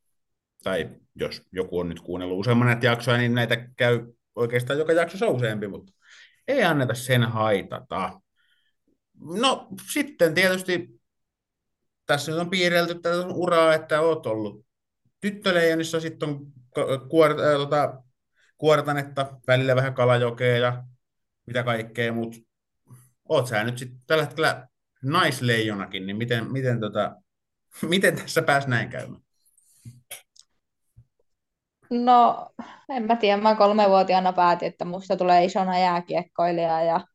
[0.64, 5.28] Tai jos joku on nyt kuunnellut useamman näitä jaksoja, niin näitä käy oikeastaan joka jaksossa
[5.28, 5.94] useampi, mutta
[6.48, 8.22] ei anneta sen haitata.
[9.20, 11.02] No sitten tietysti
[12.06, 14.66] tässä nyt on piirrelty tätä uraa, että oot ollut
[15.22, 16.46] tyttöleijonissa, sitten on
[17.10, 18.04] kuor, äh, tota,
[18.58, 20.84] kuortanetta, välillä vähän kalajokea ja
[21.46, 22.38] mitä kaikkea, mutta
[23.30, 24.68] oot sä nyt sitten tällä hetkellä
[25.04, 27.16] naisleijonakin, niin miten, miten, tota,
[27.90, 29.22] miten tässä pääsi näin käymään?
[31.90, 32.50] No,
[32.90, 33.42] en mä tiedä.
[33.42, 37.08] Mä kolmevuotiaana päätin, että musta tulee isona jääkiekkoilija ja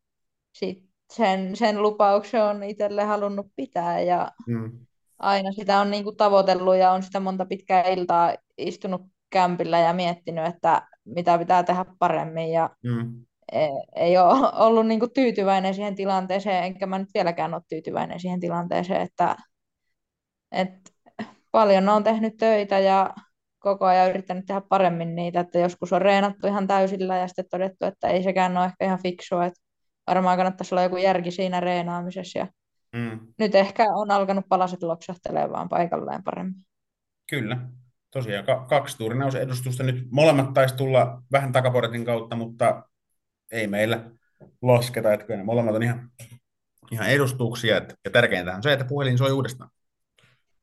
[0.53, 4.87] sit sen, sen lupauksen on itselle halunnut pitää ja mm.
[5.19, 10.47] aina sitä on niinku tavoitellut ja on sitä monta pitkää iltaa istunut kämpillä ja miettinyt,
[10.47, 15.95] että mitä pitää tehdä paremmin ja mm ei, ei ole ollut niin kuin tyytyväinen siihen
[15.95, 19.37] tilanteeseen, enkä mä nyt vieläkään ole tyytyväinen siihen tilanteeseen, että,
[20.53, 20.91] että
[21.51, 23.15] paljon on tehnyt töitä ja
[23.59, 27.85] koko ajan yrittänyt tehdä paremmin niitä, että joskus on reenattu ihan täysillä ja sitten todettu,
[27.85, 29.61] että ei sekään ole ehkä ihan fiksua, että
[30.07, 32.47] varmaan kannattaisi olla joku järki siinä reenaamisessa ja
[32.97, 33.21] Mm.
[33.39, 36.67] nyt ehkä on alkanut palaset loksahtelemaan paikalleen paremmin.
[37.31, 37.59] Kyllä.
[38.11, 40.07] Tosiaan ka- kaksi turnausedustusta nyt.
[40.11, 42.83] Molemmat taisi tulla vähän takaportin kautta, mutta
[43.53, 44.11] ei meillä
[44.63, 46.11] lasketa, että kyllä ne molemmat on ihan,
[46.91, 47.77] ihan edustuksia.
[47.77, 49.71] Et, ja tärkeintä on se, että puhelin soi uudestaan.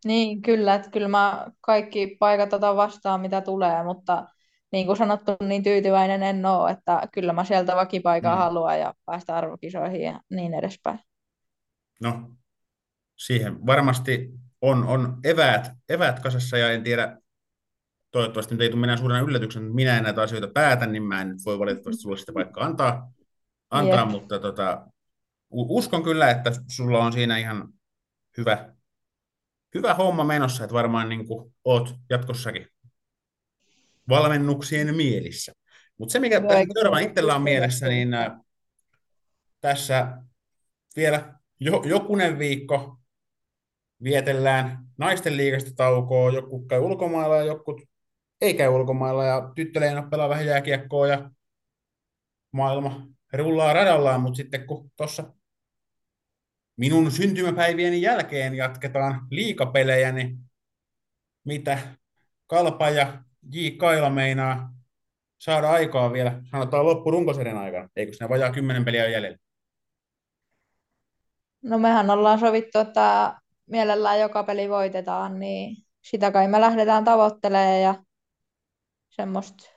[0.06, 4.28] Niin, kyllä, että kyllä mä kaikki paikat otan vastaan, mitä tulee, mutta
[4.72, 8.38] niin kuin sanottu, niin tyytyväinen en ole, että kyllä mä sieltä vakipaikan Mm.
[8.38, 11.00] haluan ja päästä arvokisoihin ja niin edespäin.
[12.02, 12.32] No,
[13.16, 14.30] siihen varmasti
[14.62, 17.18] on, on eväät, eväät kasassa ja en tiedä,
[18.12, 21.22] toivottavasti nyt ei tule minä suurena yllätyksen, että minä en näitä asioita päätä, niin mä
[21.22, 23.12] en nyt voi valitettavasti sulle sitä vaikka antaa,
[23.70, 24.10] antaa Jep.
[24.10, 24.88] mutta tota,
[25.50, 27.68] uskon kyllä, että sulla on siinä ihan
[28.38, 28.75] hyvä,
[29.76, 32.68] hyvä homma menossa, että varmaan niin kuin oot jatkossakin
[34.10, 35.54] valmennuksien mielissä.
[35.98, 38.32] Mutta se, mikä Joo, tässä eikä seuraavana se ole itsellä on mielessä, niin äh,
[39.62, 40.18] tässä
[40.96, 42.98] vielä jo, jokunen viikko
[44.04, 47.82] vietellään naisten liigasta taukoa, joku käy ulkomailla ja joku
[48.42, 51.32] ei käy ulkomailla ja tyttöleena pelaa vähän jääkiekkoa ja
[52.52, 55.34] maailma rullaa radallaan, mutta sitten kun tuossa
[56.78, 60.38] minun syntymäpäivieni jälkeen jatketaan liikapelejä, niin
[61.44, 61.80] mitä
[62.48, 63.70] Kalpa ja J.
[63.78, 64.74] Kaila meinaa
[65.38, 69.38] saada aikaa vielä, sanotaan loppurunkosarjan aikana, eikö siinä vajaa kymmenen peliä jäljellä?
[71.64, 73.34] No mehän ollaan sovittu, että
[73.66, 77.96] mielellään joka peli voitetaan, niin sitä kai me lähdetään tavoittelemaan ja
[79.10, 79.70] semmoista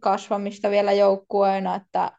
[0.00, 2.12] kasvamista vielä joukkueena, että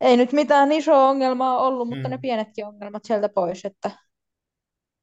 [0.00, 2.12] ei nyt mitään isoa ongelmaa ollut, mutta Mm.
[2.12, 3.90] ne pienetkin ongelmat sieltä pois, että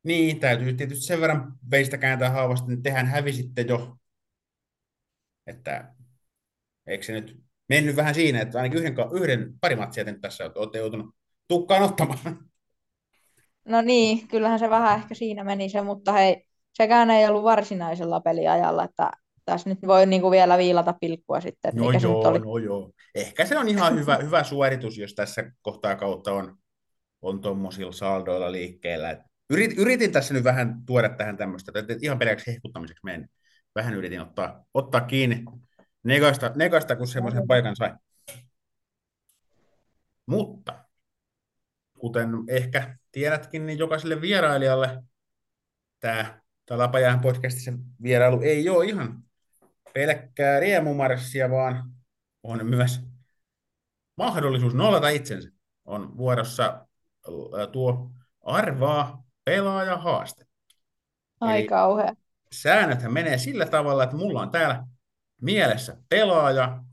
[0.04, 3.98] Niin, täytyy tietysti sen verran veistä kääntää haavasta, niin tehän hävisitte jo.
[5.48, 5.94] Että
[6.88, 10.78] eikö se nyt mennyt vähän siinä, että ainakin yhden, yhden pari matsia nyt tässä olette
[10.78, 11.16] joutunut
[11.48, 12.20] tukkaan ottamaan.
[13.66, 18.20] no niin, kyllähän se vähän ehkä siinä meni se, mutta hei, sekään ei ollut varsinaisella
[18.22, 19.12] peliajalla, että
[19.46, 22.40] tässä nyt voi niinku vielä viilata pilkkua sitten, että No mikä se nyt joo, oli.
[22.40, 22.92] no joo.
[23.16, 26.58] Ehkä se on ihan hyvä, hyvä suoritus, jos tässä kohtaa kautta on,
[27.22, 29.24] on tuommoisilla saldoilla liikkeellä.
[29.50, 33.30] Yrit, yritin tässä nyt vähän tuoda tähän tämmöistä, että ihan pelkäksi hehkuttamiseksi menen.
[33.76, 35.44] Vähän yritin ottaa, ottaa kiinni
[36.04, 37.94] negasta, negasta kun semmoisen paikan sai.
[40.26, 40.86] Mutta
[42.00, 45.04] kuten ehkä tiedätkin, niin jokaiselle vierailijalle
[46.00, 47.72] tämä, tämä Lapajään podcastissa
[48.04, 49.24] vierailu ei ole ihan
[49.96, 51.92] pelkkää riemumarssia, vaan
[52.44, 53.00] on myös
[54.18, 55.50] mahdollisuus nollata itsensä.
[55.86, 56.88] On vuorossa
[57.72, 60.46] tuo arvaa pelaaja haaste.
[61.40, 62.16] Ai Eli kauhea.
[62.52, 64.88] säännöthän menee sillä tavalla, että mulla on täällä
[65.42, 66.84] mielessä pelaaja,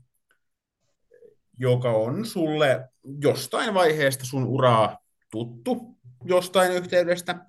[1.59, 2.89] joka on sulle
[3.21, 4.97] jostain vaiheesta sun uraa
[5.31, 7.45] tuttu jostain yhteydestä,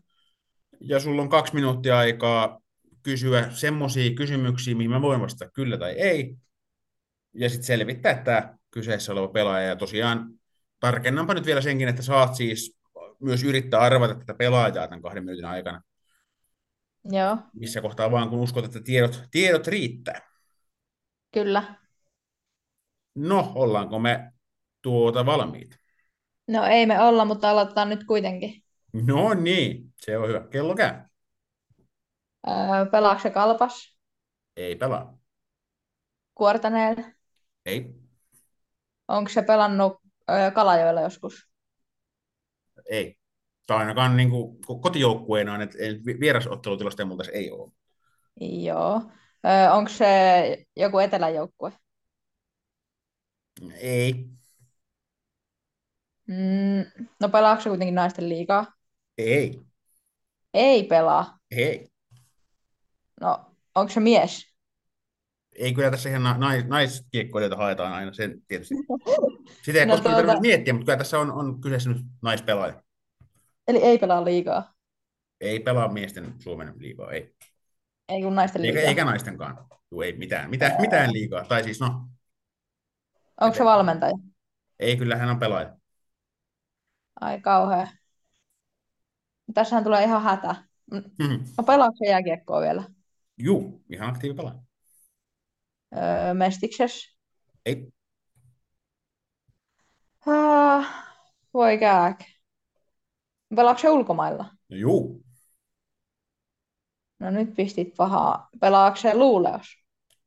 [0.80, 2.60] ja sulla on kaksi minuuttia aikaa
[3.04, 6.36] kysyä semmoisia kysymyksiä, mihin mä voin vastata kyllä tai ei,
[7.34, 9.68] ja sitten selvittää että tämä kyseessä oleva pelaaja.
[9.68, 10.30] Ja tosiaan
[10.80, 12.78] tarkennanpa nyt vielä senkin, että saat siis
[13.20, 15.82] myös yrittää arvata tätä pelaajaa tämän kahden minuutin aikana,
[17.04, 20.20] Joo, missä kohtaa vaan kun uskot, että tiedot, tiedot riittää.
[21.32, 21.74] kyllä.
[23.14, 24.32] No, ollaanko me
[24.82, 25.76] tuota valmiita?
[26.48, 28.62] No ei me olla, mutta aloitetaan nyt kuitenkin.
[28.92, 30.46] No niin, se on hyvä.
[30.50, 30.94] Kello käy.
[32.48, 33.96] Öö, pelaako se kalpas?
[34.56, 35.18] Ei pelaa.
[36.34, 36.96] Kuortaneel?
[37.66, 37.94] Ei.
[39.08, 41.48] Onko se pelannut öö, Kalajoella joskus?
[42.90, 43.18] Ei.
[43.66, 45.78] Tai ainakaan niin kuin, kotijoukkueena, että
[46.20, 47.72] vierasottelutilastojen muuta se ei ole.
[48.40, 49.02] Joo.
[49.46, 50.06] Öö, onko se
[50.76, 51.72] joku eteläjoukkue?
[53.80, 54.30] Ei.
[56.26, 56.84] Mm,
[57.20, 58.66] no pelaako se kuitenkin naisten liigaa?
[59.18, 59.64] Ei.
[60.54, 61.38] Ei pelaa.
[61.50, 61.88] Ei.
[63.20, 64.54] No, onko se mies?
[65.58, 68.74] Ei kyllä tässä ihan nais, naiskiekkoilijoita haetaan aina, sen tietysti.
[69.64, 72.82] Sitä ei No koskaan tuota- miettiä, mutta kyllä tässä on, on kyseessä nyt naispelaaja.
[73.68, 74.74] Eli ei pelaa liigaa.
[75.40, 77.34] Ei pelaa miesten Suomen liigaa, ei.
[78.08, 78.88] Ei kun naisten Eikä, liigaa.
[78.88, 79.66] eikä naistenkaan.
[79.90, 81.44] Juu, ei mitään, mitään, mitään liigaa.
[81.44, 82.08] Tai siis no,
[83.40, 84.14] Onko se valmentaja?
[84.78, 85.76] ei kyllä hän on pelaaja.
[87.20, 87.88] Ai kauhea.
[89.54, 90.54] Tässähän tulee ihan hätä.
[90.92, 91.44] Mm, Mhm.
[91.58, 92.82] No pelaako se jääkiekkoa vielä?
[93.38, 94.58] Juu, ihan aktiivi pelaaja.
[95.96, 97.16] Öö, Mestikses?
[97.66, 97.88] Ei,
[100.26, 100.86] Ah,
[101.54, 102.20] voi kääk.
[103.56, 104.44] Pelaatko se ulkomailla?
[104.68, 105.24] No juu,
[107.20, 108.48] No nyt pistit pahaa.
[108.60, 109.66] Pelaatko se Luuleos?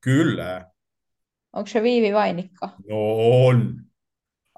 [0.02, 0.72] kyllä.
[1.54, 2.68] Onko se Viivi Vainikka?
[2.90, 2.96] No
[3.46, 3.76] on.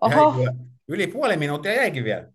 [0.09, 0.53] Jäi Oho, kyllä.
[0.87, 2.31] Yli puoli minuuttia jäikin vielä.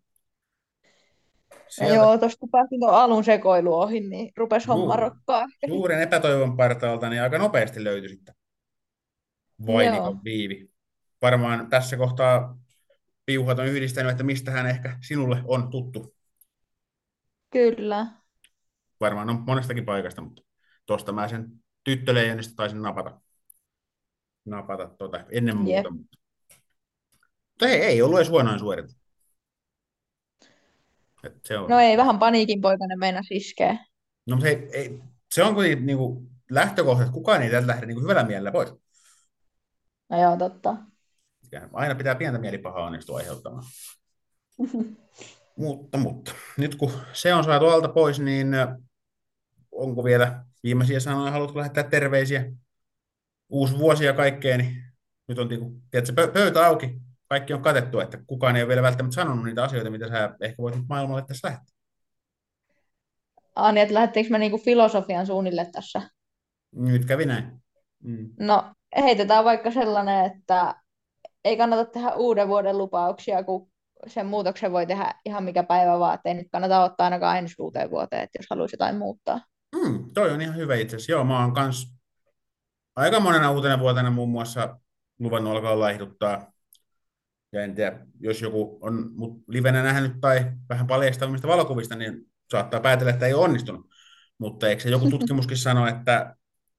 [1.75, 5.47] Sieltä joo, tuosta kun pääsin tuon alun sekoilu ohi, niin rupes homma rokkaa.
[5.69, 8.35] suuren epätoivon partaalta niin aika nopeasti löytyi sitten
[9.67, 10.71] Vainikon viivi.
[11.23, 12.59] Varmaan tässä kohtaa
[13.27, 16.15] piuhat on yhdistänyt, että mistä hän ehkä sinulle on tuttu.
[17.51, 18.07] kyllä.
[19.01, 20.43] Varmaan on monestakin paikasta, mutta
[20.87, 21.53] tuosta mä sen
[21.85, 23.21] tyttöleijonista taisin napata,
[24.45, 25.91] napata tuota ennen muuta.
[25.91, 26.19] Mutta
[27.63, 29.04] ei, ei ollut edes huonoin suoritus.
[31.27, 33.73] Et se on, No ei, vähän paniikin poikainen meinas iskeä.
[34.27, 34.99] no, mutta ei, ei,
[35.35, 38.53] se on kuitenkin niin kuin lähtökohta, että kukaan ei täältä lähde niin kuin hyvällä mielellä
[38.53, 38.75] pois.
[40.09, 40.77] No joo, totta.
[41.73, 43.65] Aina pitää pientä mielipahaa onnistua aiheuttamaan.
[45.57, 48.49] Mutta, mutta nyt kun se on saatu alta pois, niin
[49.73, 52.53] onko vielä viimeisiä sanoja, haluatko lähettää terveisiä?
[53.49, 54.83] Uusi vuosi ja kaikkea, niin
[55.29, 57.01] nyt on niinku, tiedätkö, pö- pöytä auki,
[57.35, 60.63] kaikki on katettu, että kukaan ei ole vielä välttämättä sanonut niitä asioita, mitä sä ehkä
[60.63, 61.75] voit nyt maailmalle tässä lähettää.
[63.55, 66.03] Ani, että lähdettekö me niinku filosofian suunnille tässä?
[66.73, 67.63] Nyt kävi näin.
[68.03, 68.31] Mm.
[68.41, 70.75] No, heitetään vaikka sellainen, että
[71.45, 73.71] ei kannata tehdä uuden vuoden lupauksia, kun
[74.07, 77.55] sen muutoksen voi tehdä ihan mikä päivä vaan, että ei nyt kannata ottaa ainakaan ensi
[77.59, 79.41] uuteen vuoteen, että jos haluaisi jotain muuttaa.
[79.75, 81.13] Mm, toi on ihan hyvä itse asiassa.
[81.13, 81.95] Joo, mä oon kans
[82.97, 84.79] aika monena uutena vuotena muun muassa
[85.21, 86.54] luvannut alkaa laihduttaa.
[87.55, 92.81] Ja en tiedä, jos joku on mut livenä nähnyt tai vähän paljastavista valokuvista, niin saattaa
[92.81, 93.87] päätellä, että ei ole onnistunut.
[94.39, 96.37] Mutta eikö se joku tutkimuskin sano, että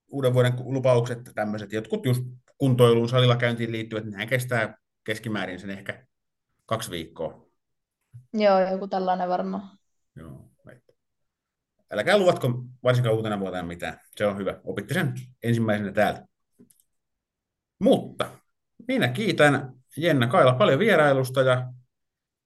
[0.07, 2.23] uuden vuoden lupaukset, tämmöiset jotkut just
[2.57, 6.05] kuntoiluun, salilla käyntiin liittyvät, nehän kestää keskimäärin sen ehkä
[6.65, 7.45] kaksi viikkoa.
[8.33, 9.77] Joo, joku tällainen varmaan.
[10.15, 10.55] Joo.
[11.91, 13.99] Älkää luvatko varsinkaan uutena vuotena mitään.
[14.15, 14.59] Se on hyvä.
[14.63, 16.27] Opitte sen ensimmäisenä täältä.
[17.79, 18.29] Mutta
[18.87, 21.73] minä kiitän Jenna Kaila paljon vierailusta ja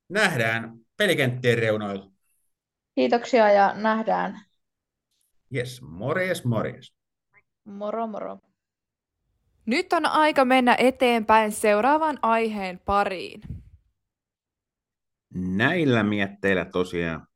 [0.10, 2.12] nähdään pelikenttien reunoilla.
[2.96, 4.42] Kiitoksia ja nähdään.
[5.56, 6.94] Yes, morjes, morjes.
[7.66, 8.40] Moro moro.
[9.66, 13.42] Nyt on aika mennä eteenpäin seuraavan aiheen pariin.
[15.34, 17.28] Näillä mietteillä tosiaan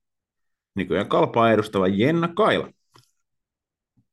[0.76, 2.70] nykyään kalpaa edustava Jenna Kaila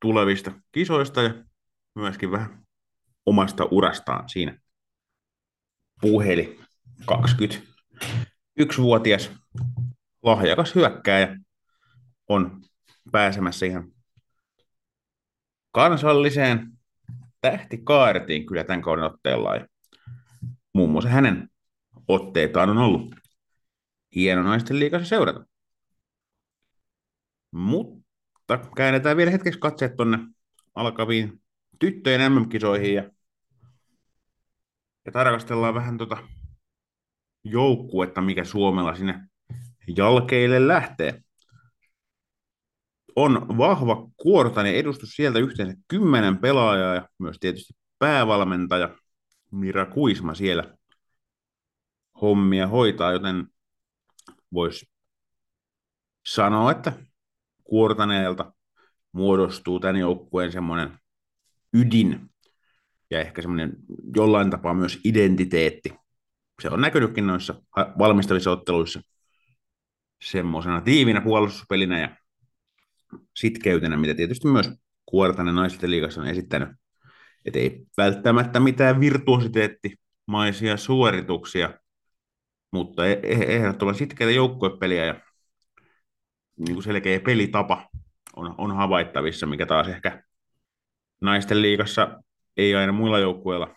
[0.00, 1.34] tulevista kisoista ja
[1.94, 2.66] myöskin vähän
[3.26, 4.59] omasta urastaan siinä
[6.00, 6.60] puheli
[7.12, 9.30] 21-vuotias
[10.22, 11.36] lahjakas hyökkääjä
[12.28, 12.62] on
[13.12, 13.92] pääsemässä ihan
[15.72, 16.70] kansalliseen
[17.40, 19.56] tähtikaartiin kyllä tämän kauden otteella.
[19.56, 19.66] Ja
[20.74, 21.48] muun muassa hänen
[22.08, 23.14] otteitaan on ollut
[24.14, 25.44] hieno naisten liikassa seurata.
[27.50, 30.18] Mutta käännetään vielä hetkeksi katseet tuonne
[30.74, 31.42] alkaviin
[31.78, 33.10] tyttöjen MM-kisoihin ja,
[35.10, 36.18] ja tarkastellaan vähän tota
[37.44, 39.28] joukkuetta, mikä Suomella sinne
[39.96, 41.22] jalkeille lähtee.
[43.16, 48.98] On vahva kuortainen edustus sieltä yhteensä kymmenen pelaajaa ja myös tietysti päävalmentaja
[49.50, 50.76] Mira Kuisma siellä
[52.22, 53.46] hommia hoitaa, joten
[54.52, 54.90] voisi
[56.26, 56.92] sanoa, että
[57.64, 58.52] Kuortaneelta
[59.12, 60.98] muodostuu tämän joukkueen semmoinen
[61.72, 62.29] ydin
[63.10, 63.72] ja ehkä semmoinen
[64.16, 65.92] jollain tapaa myös identiteetti.
[66.62, 67.62] Se on näkynytkin noissa
[67.98, 69.00] valmistavissa otteluissa
[70.22, 72.16] semmoisena tiivinä puolustuspelinä ja
[73.36, 74.70] sitkeytenä, mitä tietysti myös
[75.06, 76.68] Kuortanen naisten liigassa on esittänyt.
[77.44, 81.74] Että ei välttämättä mitään virtuositeettimaisia suorituksia,
[82.72, 85.20] mutta e- e- ehdottoman sitkeitä joukkuepeliä ja
[86.58, 87.88] niin kuin selkeä pelitapa
[88.36, 90.22] on, on havaittavissa, mikä taas ehkä
[91.20, 92.22] naisten liigassa
[92.60, 93.76] ei aina muilla joukkueilla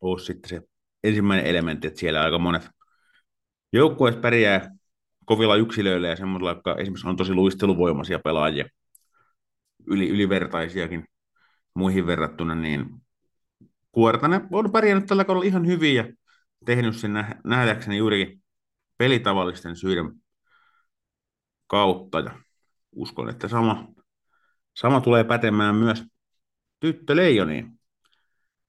[0.00, 0.62] ole sitten se
[1.04, 2.68] ensimmäinen elementti, että siellä aika monet
[3.72, 4.76] joukkueet pärjää
[5.24, 8.64] kovilla yksilöillä ja semmoisilla, jotka esimerkiksi on tosi luisteluvoimaisia pelaajia,
[9.86, 11.04] yli, ylivertaisiakin
[11.74, 12.86] muihin verrattuna, niin
[13.96, 16.04] Kuortanen on pärjännyt tällä kaudella ihan hyvin ja
[16.66, 17.12] tehnyt sen
[17.44, 18.42] nähdäkseni juurikin
[18.98, 20.12] pelitavallisten syiden
[21.66, 22.20] kautta.
[22.20, 22.38] Ja
[22.92, 23.88] uskon, että sama,
[24.74, 26.04] sama tulee pätemään myös
[26.80, 27.75] tyttöleijoniin.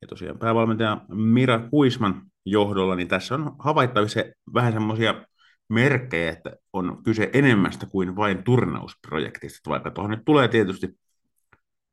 [0.02, 4.20] Ja tosiaan päävalmentaja Mira Kuisman johdolla, niin tässä on havaittavissa
[4.54, 5.26] vähän semmoisia
[5.70, 11.00] merkkejä, että on kyse enemmästä kuin vain turnausprojektista, vaikka tuohon nyt tulee tietysti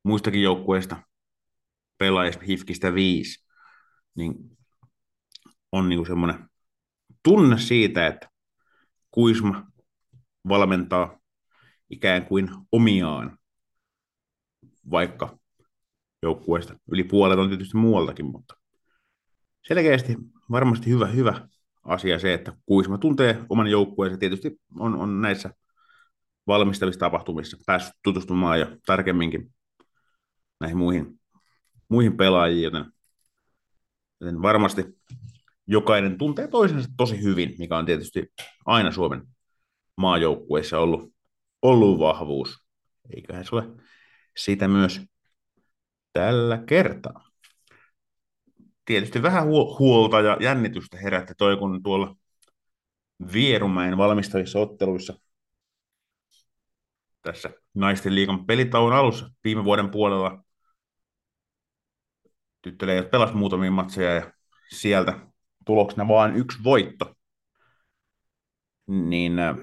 [0.03, 0.97] muistakin joukkueista
[1.99, 3.47] pelaajista HIFKistä viisi,
[4.15, 4.35] niin
[5.73, 6.49] on niin semmoinen
[7.23, 8.29] tunne siitä, että
[9.11, 9.67] Kuisma
[10.49, 11.19] valmentaa
[11.91, 13.39] ikään kuin omiaan,
[14.91, 15.39] vaikka
[16.25, 18.55] joukkueesta yli puolet on tietysti muualtakin, mutta
[19.63, 20.17] selkeästi
[20.51, 21.49] varmasti hyvä, hyvä
[21.85, 24.19] asia se, että Kuisma tuntee oman joukkueensa.
[24.19, 25.51] Tietysti on, on näissä
[26.47, 29.53] valmistavissa tapahtumissa päässyt tutustumaan jo tarkemminkin
[30.61, 31.21] näihin muihin,
[31.89, 32.85] muihin pelaajiin, joten,
[34.21, 34.85] joten varmasti
[35.67, 38.33] jokainen tuntee toisensa tosi hyvin, mikä on tietysti
[38.67, 39.23] aina Suomen
[39.97, 41.13] maajoukkueissa ollut,
[41.63, 42.59] ollut vahvuus.
[43.17, 43.65] Eiköhän se ole
[44.37, 45.01] sitä myös
[46.15, 47.31] tällä kertaa.
[48.85, 49.45] Tietysti vähän
[49.79, 52.17] huolta ja jännitystä herätti toi, kun tuolla
[53.33, 55.15] Vierumäen valmistavissa otteluissa
[57.25, 60.45] tässä naisten liikan pelitauon alussa viime vuoden puolella
[62.63, 64.33] tyttöleijat pelas muutamia matseja ja
[64.71, 65.19] sieltä
[65.67, 67.15] tuloksena vain yksi voitto.
[68.87, 69.57] Niin äh,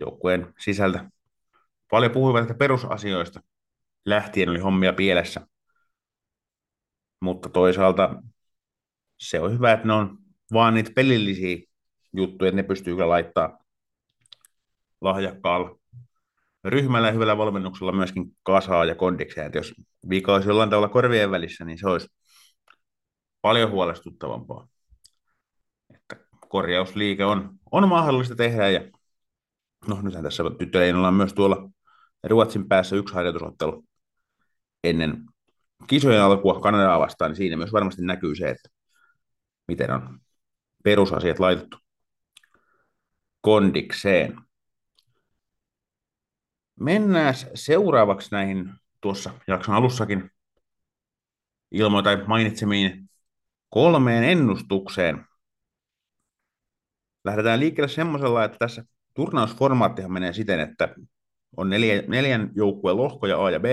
[0.00, 1.10] joukkueen sisältä
[1.90, 3.40] paljon puhuivat että perusasioista.
[4.04, 5.46] Lähtien oli hommia pielessä.
[7.20, 8.22] Mutta toisaalta
[9.18, 10.18] se on hyvä, että ne on
[10.52, 11.56] vaan niitä pelillisiä
[12.12, 13.58] juttuja, että ne pystyy kyllä laittaa
[15.00, 15.78] lahjakkaalla
[16.64, 19.46] ryhmällä ja hyvällä valmennuksella myöskin kasaa ja kondikseen.
[19.46, 19.74] Että jos
[20.08, 22.08] viikko olisi jollain tavalla korvien välissä, niin se olisi
[23.40, 24.68] paljon huolestuttavampaa.
[25.94, 26.16] Että
[26.48, 28.80] korjausliike on, on mahdollista tehdä ja
[29.86, 31.70] no nythän tässä tyttöjen ollaan myös tuolla
[32.24, 33.84] Ruotsin päässä yksi harjoitusottelu
[34.84, 35.24] ennen
[35.86, 38.68] kisojen alkua Kanadaa vastaan, niin siinä myös varmasti näkyy se, että
[39.68, 40.20] miten on
[40.84, 41.78] perusasiat laitettu
[43.40, 44.40] kondikseen.
[46.80, 50.30] Mennään seuraavaksi näihin tuossa jakson alussakin
[51.70, 53.10] ilmoitai mainitsemiin
[53.70, 55.24] kolmeen ennustukseen.
[57.24, 60.94] Lähdetään liikkeelle semmoisella, että tässä turnausformaattihan menee siten, että
[61.56, 63.64] on neljä, neljän joukkueen lohkoja A ja B,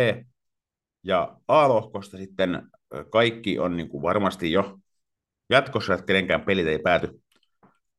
[1.06, 2.62] ja A-lohkosta sitten
[3.12, 4.80] kaikki on niin kuin varmasti jo
[5.50, 7.22] jatkossa, että kenenkään pelit ei pääty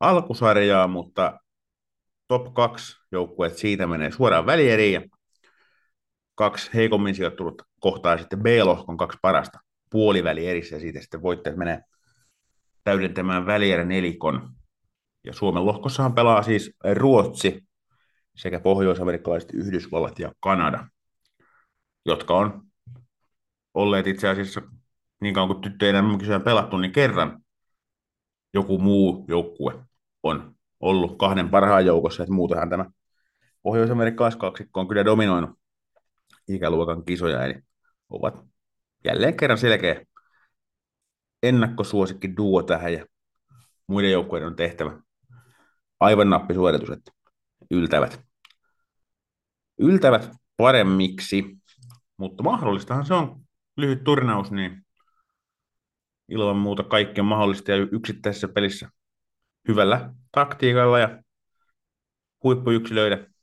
[0.00, 1.40] alkusarjaa, mutta
[2.28, 5.02] top 2 joukkueet siitä menee suoraan välieriin ja
[6.34, 9.59] kaksi heikommin sijoittunut kohtaa sitten B-lohkon kaksi parasta
[9.90, 11.80] puoliväli erissä ja siitä sitten voitteet menee
[12.84, 14.50] täydentämään välierä nelikon.
[15.24, 17.64] Ja Suomen lohkossahan pelaa siis Ruotsi
[18.36, 20.86] sekä pohjois-amerikkalaiset Yhdysvallat ja Kanada,
[22.07, 22.65] jotka on
[23.77, 24.62] olleet itse asiassa
[25.20, 27.45] niin kauan kuin tyttöjen mm pelattu, niin kerran
[28.55, 29.85] joku muu joukkue
[30.22, 32.91] on ollut kahden parhaan joukossa, että muutenhan tämä
[33.62, 35.51] pohjois-amerikkalaiskaksikko on kyllä dominoinut
[36.49, 37.55] ikäluokan kisoja, eli
[38.11, 38.35] ovat
[39.05, 40.05] jälleen kerran selkeä
[41.43, 43.07] ennakkosuosikki duo tähän ja
[43.87, 45.01] muiden joukkueiden on tehtävä
[46.01, 47.12] aivan nappisuoritus, että
[47.70, 48.20] yltävät,
[49.79, 51.57] yltävät paremmiksi,
[52.16, 53.45] mutta mahdollistahan se on
[53.77, 54.87] lyhyt turnaus, niin
[56.29, 58.91] ilman muuta kaikki on mahdollista ja yksittäisessä pelissä
[59.68, 61.22] hyvällä taktiikalla ja
[62.43, 63.35] huippuyksilöiden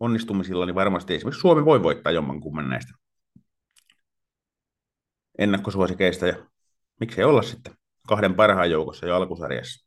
[0.00, 2.92] onnistumisilla, niin varmasti esimerkiksi Suomi voi voittaa jommankumman näistä
[5.38, 6.46] ennakkosuosikeista ja
[7.00, 7.74] miksei olla sitten
[8.08, 9.86] kahden parhaan joukossa jo alkusarjassa.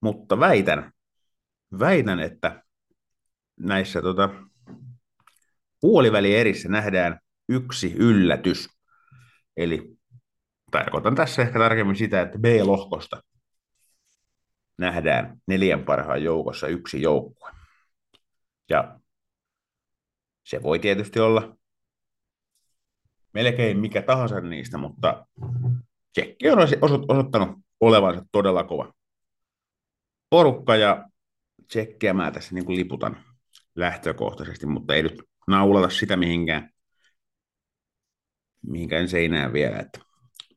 [0.00, 0.92] Mutta väitän,
[1.78, 2.62] väitän, että
[3.56, 4.28] näissä tota,
[5.82, 8.68] puolivälierissä nähdään yksi yllätys.
[9.56, 9.96] Eli
[10.70, 13.22] tarkoitan tässä ehkä tarkemmin sitä, että B-lohkosta
[14.78, 17.50] nähdään neljän parhaan joukossa yksi joukkue.
[18.70, 19.00] Ja
[20.44, 21.56] se voi tietysti olla
[23.32, 25.26] melkein mikä tahansa niistä, mutta
[26.12, 26.58] Tsekki on
[27.08, 28.92] osoittanut olevansa todella kova
[30.30, 31.08] porukka ja
[31.66, 33.24] Tsekkiä mä tässä niin kuin liputan
[33.74, 36.70] lähtökohtaisesti, mutta ei nyt naulata sitä mihinkään,
[38.66, 40.00] mihinkään seinään vielä, että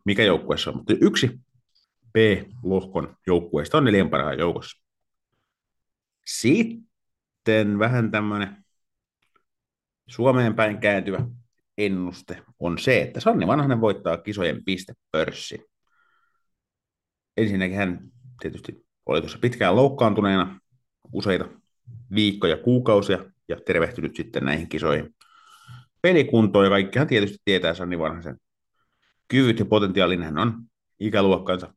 [0.06, 0.78] mikä joukkueessa on.
[0.78, 1.40] Mutta yksi
[2.14, 4.84] B-lohkon joukkueesta on neljän parhaan joukossa.
[6.26, 8.66] Sitten vähän tämmöinen
[10.08, 11.28] Suomeen päin kääntyvä
[11.78, 15.66] ennuste on se, että Sanni Vanhanen voittaa kisojen pistepörssin.
[17.38, 18.00] Ensinnäkin hän
[18.42, 20.60] tietysti oli tuossa pitkään loukkaantuneena
[21.14, 21.46] useita
[22.16, 25.16] viikkoja, kuukausia ja tervehtynyt sitten näihin kisoihin
[26.02, 28.38] pelikuntoon ja kaikkihan tietysti tietää Sanni Vanhasen
[29.28, 30.64] kyvyt ja potentiaalin hän on
[31.00, 31.74] ikäluokkansa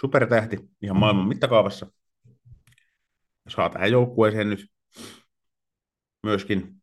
[0.00, 1.86] supertähti ihan maailman mittakaavassa.
[3.48, 4.66] Saa tähän joukkueeseen nyt
[6.22, 6.82] myöskin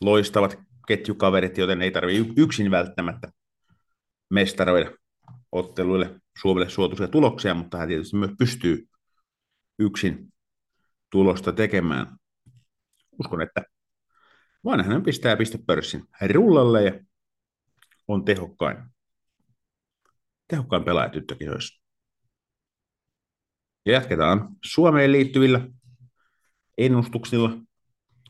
[0.00, 3.32] loistavat ketjukaverit, joten ei tarvitse yksin välttämättä
[4.30, 4.90] mestaroida
[5.52, 8.88] otteluille Suomelle suotuisia tuloksia, mutta hän tietysti myös pystyy
[9.78, 10.32] yksin
[11.10, 12.17] tulosta tekemään.
[13.18, 13.62] Uskon, että
[14.64, 16.92] vanhanen pistää pistepörssin rullalle ja
[18.08, 18.76] on tehokkain,
[20.48, 21.82] tehokkain pelaaja tyttökisoissa.
[23.86, 25.68] Ja jatketaan Suomeen liittyvillä
[26.78, 27.50] ennustuksilla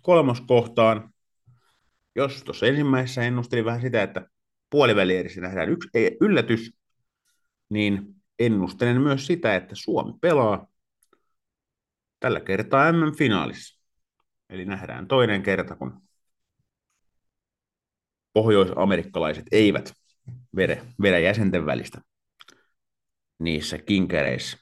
[0.03, 1.15] kolmoskohtaan.
[2.17, 4.29] Jos tuossa ensimmäisessä ennustelin vähän sitä, että
[4.71, 5.89] puolivälierissä nähdään yksi
[6.21, 6.73] yllätys,
[7.69, 10.67] niin ennustelen myös sitä, että Suomi pelaa
[12.21, 13.78] tällä kertaa MM-finaalissa.
[14.49, 16.03] Eli nähdään toinen kerta, kun
[18.33, 19.95] pohjoisamerikkalaiset eivät
[20.57, 22.01] vedä, vedä jäsenten välistä
[23.39, 24.59] niissä kinkereissä.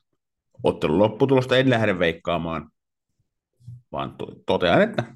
[0.63, 2.71] Ottelun lopputulosta en lähde veikkaamaan,
[3.93, 4.17] vaan
[4.47, 5.15] totean, että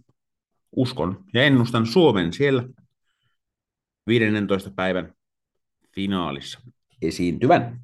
[0.76, 2.64] uskon ja ennustan Suomen siellä
[4.06, 4.70] 15.
[4.76, 5.14] päivän
[5.94, 6.60] finaalissa
[7.02, 7.80] esiintyvän.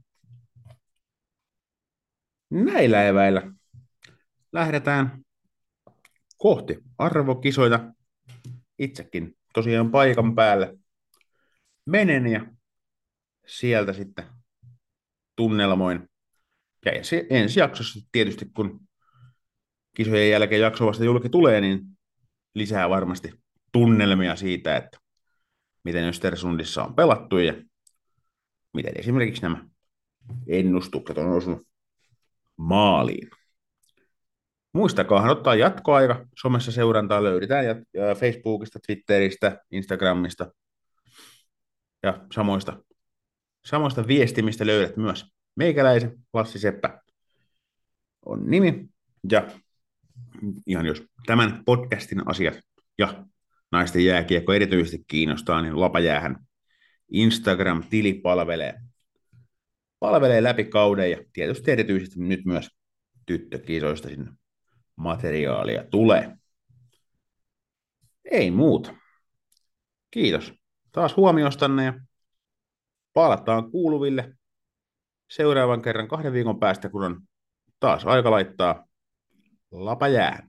[2.50, 3.52] Näillä eväillä
[4.52, 5.25] lähdetään
[6.36, 7.92] kohti arvokisoita.
[8.78, 10.78] Itsekin tosiaan paikan päälle
[11.86, 12.46] menen ja
[13.46, 14.24] sieltä sitten
[15.36, 16.08] tunnelmoin.
[16.84, 18.80] Ja ensi, ensi jaksossa tietysti, kun
[19.94, 21.80] kisojen jälkeen jakso vasta julki tulee, niin
[22.54, 23.32] lisää varmasti
[23.72, 24.98] tunnelmia siitä, että
[25.84, 27.54] miten Östersundissa on pelattu ja
[28.74, 29.64] miten esimerkiksi nämä
[30.46, 31.66] ennustukset on osunut
[32.56, 33.28] maaliin.
[34.76, 36.26] Muistakaa ottaa jatkoaika.
[36.40, 40.52] Somessa seurantaa löydetään ja, ja Facebookista, Twitteristä, Instagramista
[42.02, 42.82] ja samoista,
[43.64, 47.00] samoista viestimistä löydät myös meikäläisen Lassi Seppä
[48.26, 48.88] on nimi.
[49.30, 49.46] Ja
[50.66, 52.60] ihan jos tämän podcastin asiat
[52.98, 53.24] ja
[53.72, 56.36] naisten jääkiekko erityisesti kiinnostaa, niin Lapajäähän
[57.12, 58.74] Instagram-tili palvelee,
[59.98, 62.70] palvelee läpi kauden ja tietysti erityisesti nyt myös
[63.26, 64.30] tyttökisoista sinne
[64.96, 66.36] materiaalia tulee.
[68.30, 68.94] Ei muuta.
[70.10, 70.52] Kiitos
[70.92, 71.94] taas huomiostanne ja
[73.12, 74.36] palataan kuuluville
[75.30, 77.20] seuraavan kerran kahden viikon päästä, kun on
[77.80, 78.86] taas aika laittaa
[79.70, 80.48] lapa jää.